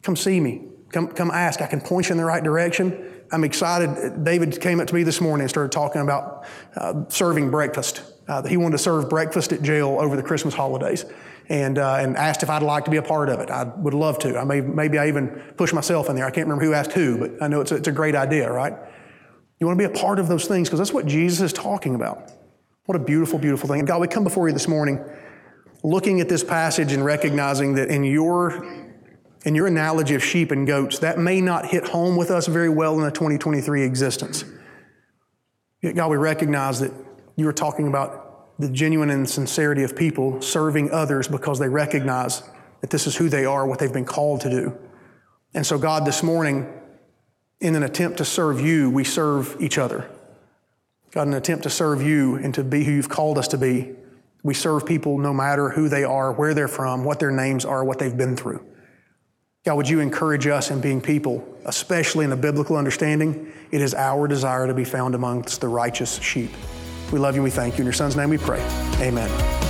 come 0.04 0.16
see 0.16 0.40
me. 0.40 0.70
Come, 0.92 1.10
come 1.10 1.32
ask. 1.32 1.62
I 1.62 1.68
can 1.68 1.82
point 1.82 2.08
you 2.08 2.14
in 2.14 2.18
the 2.18 2.26
right 2.26 2.44
direction. 2.44 3.22
I'm 3.32 3.44
excited. 3.44 4.24
David 4.24 4.60
came 4.62 4.80
up 4.80 4.88
to 4.88 4.96
me 4.96 5.04
this 5.04 5.20
morning 5.20 5.44
and 5.44 5.50
started 5.50 5.74
talking 5.74 6.02
about 6.02 6.48
uh, 6.78 7.04
serving 7.10 7.52
breakfast. 7.52 8.04
Uh, 8.28 8.42
he 8.44 8.56
wanted 8.56 8.78
to 8.78 8.84
serve 8.84 9.10
breakfast 9.10 9.52
at 9.52 9.62
jail 9.62 9.98
over 10.00 10.16
the 10.16 10.24
Christmas 10.24 10.54
holidays 10.54 11.06
and, 11.50 11.80
uh, 11.80 11.96
and 11.96 12.16
asked 12.16 12.44
if 12.44 12.50
I'd 12.50 12.62
like 12.62 12.86
to 12.86 12.92
be 12.92 12.98
a 12.98 13.02
part 13.02 13.28
of 13.28 13.40
it. 13.40 13.50
I 13.50 13.64
would 13.64 13.96
love 13.96 14.20
to. 14.20 14.38
I 14.38 14.44
may, 14.44 14.62
maybe 14.62 15.00
I 15.00 15.08
even 15.08 15.30
push 15.58 15.74
myself 15.74 16.10
in 16.10 16.16
there. 16.16 16.26
I 16.26 16.32
can't 16.32 16.48
remember 16.48 16.64
who 16.64 16.74
asked 16.74 16.92
who, 16.92 17.18
but 17.18 17.44
I 17.44 17.48
know 17.48 17.62
it's 17.62 17.72
a, 17.72 17.76
it's 17.78 17.88
a 17.88 17.92
great 17.92 18.16
idea, 18.16 18.52
right? 18.52 18.74
You 19.60 19.68
want 19.68 19.80
to 19.80 19.90
be 19.90 19.94
a 19.94 20.00
part 20.00 20.20
of 20.20 20.28
those 20.28 20.46
things 20.48 20.70
because 20.70 20.80
that's 20.80 20.94
what 20.94 21.08
Jesus 21.08 21.42
is 21.42 21.54
talking 21.54 21.96
about. 21.96 22.32
What 22.86 22.96
a 22.96 23.00
beautiful, 23.00 23.40
beautiful 23.40 23.68
thing. 23.68 23.84
God, 23.86 24.00
we 24.00 24.08
come 24.08 24.24
before 24.24 24.48
you 24.48 24.54
this 24.54 24.68
morning 24.68 25.04
looking 25.84 26.22
at 26.22 26.30
this 26.30 26.44
passage 26.44 26.92
and 26.92 27.04
recognizing 27.04 27.76
that 27.76 27.90
in 27.90 28.04
your 28.04 28.66
in 29.46 29.56
your 29.56 29.68
analogy 29.68 30.16
of 30.16 30.24
sheep 30.24 30.52
and 30.52 30.68
goats, 30.68 31.00
that 31.00 31.18
may 31.18 31.40
not 31.40 31.66
hit 31.66 31.88
home 31.88 32.18
with 32.18 32.30
us 32.30 32.46
very 32.46 32.68
well 32.68 33.00
in 33.00 33.06
a 33.06 33.12
2023 33.12 33.84
existence. 33.84 34.44
Yet, 35.82 35.96
God, 35.96 36.12
we 36.12 36.18
recognize 36.18 36.82
that 36.82 36.92
you 37.38 37.48
are 37.48 37.54
talking 37.54 37.88
about 37.88 38.29
the 38.60 38.70
genuine 38.70 39.10
and 39.10 39.28
sincerity 39.28 39.84
of 39.84 39.96
people 39.96 40.42
serving 40.42 40.92
others 40.92 41.28
because 41.28 41.60
they 41.60 41.70
recognize 41.70 42.44
that 42.82 42.90
this 42.90 43.08
is 43.08 43.16
who 43.16 43.30
they 43.30 43.46
are, 43.46 43.66
what 43.66 43.80
they've 43.80 43.94
been 43.94 44.06
called 44.06 44.42
to 44.42 44.50
do. 44.50 44.78
And 45.54 45.66
so, 45.66 45.78
God, 45.78 46.06
this 46.06 46.22
morning, 46.22 46.72
in 47.62 47.76
an 47.76 47.84
attempt 47.84 48.18
to 48.18 48.26
serve 48.26 48.60
you, 48.60 48.90
we 48.90 49.04
serve 49.04 49.56
each 49.60 49.78
other. 49.78 50.10
God, 51.12 51.24
in 51.24 51.30
an 51.30 51.38
attempt 51.38 51.64
to 51.64 51.70
serve 51.70 52.02
you 52.02 52.36
and 52.36 52.54
to 52.54 52.64
be 52.64 52.84
who 52.84 52.92
you've 52.92 53.10
called 53.10 53.38
us 53.38 53.48
to 53.50 53.58
be, 53.58 53.94
we 54.44 54.54
serve 54.54 54.86
people 54.86 55.18
no 55.18 55.34
matter 55.34 55.70
who 55.70 55.90
they 55.90 56.04
are, 56.04 56.32
where 56.32 56.54
they're 56.54 56.68
from, 56.68 57.04
what 57.04 57.20
their 57.20 57.32
names 57.32 57.66
are, 57.66 57.84
what 57.84 57.98
they've 57.98 58.16
been 58.16 58.36
through. 58.36 58.64
God, 59.66 59.76
would 59.76 59.90
you 59.90 60.00
encourage 60.00 60.48
us 60.48 60.72
in 60.72 60.80
being 60.80 61.02
people, 61.02 61.46
especially 61.66 62.26
in 62.26 62.32
a 62.32 62.38
biblical 62.38 62.78
understanding? 62.78 63.52
It 63.72 63.82
is 63.82 63.94
our 63.94 64.28
desire 64.28 64.68
to 64.68 64.74
be 64.74 64.86
found 64.86 65.16
amongst 65.16 65.60
the 65.60 65.68
righteous 65.68 66.22
sheep. 66.22 66.52
We 67.12 67.20
love 67.20 67.36
you. 67.36 67.44
We 67.44 67.52
thank 67.52 67.78
you. 67.78 67.82
In 67.82 67.86
your 67.86 67.94
son's 67.94 68.16
name 68.16 68.30
we 68.30 68.38
pray. 68.38 68.62
Amen. 69.00 69.69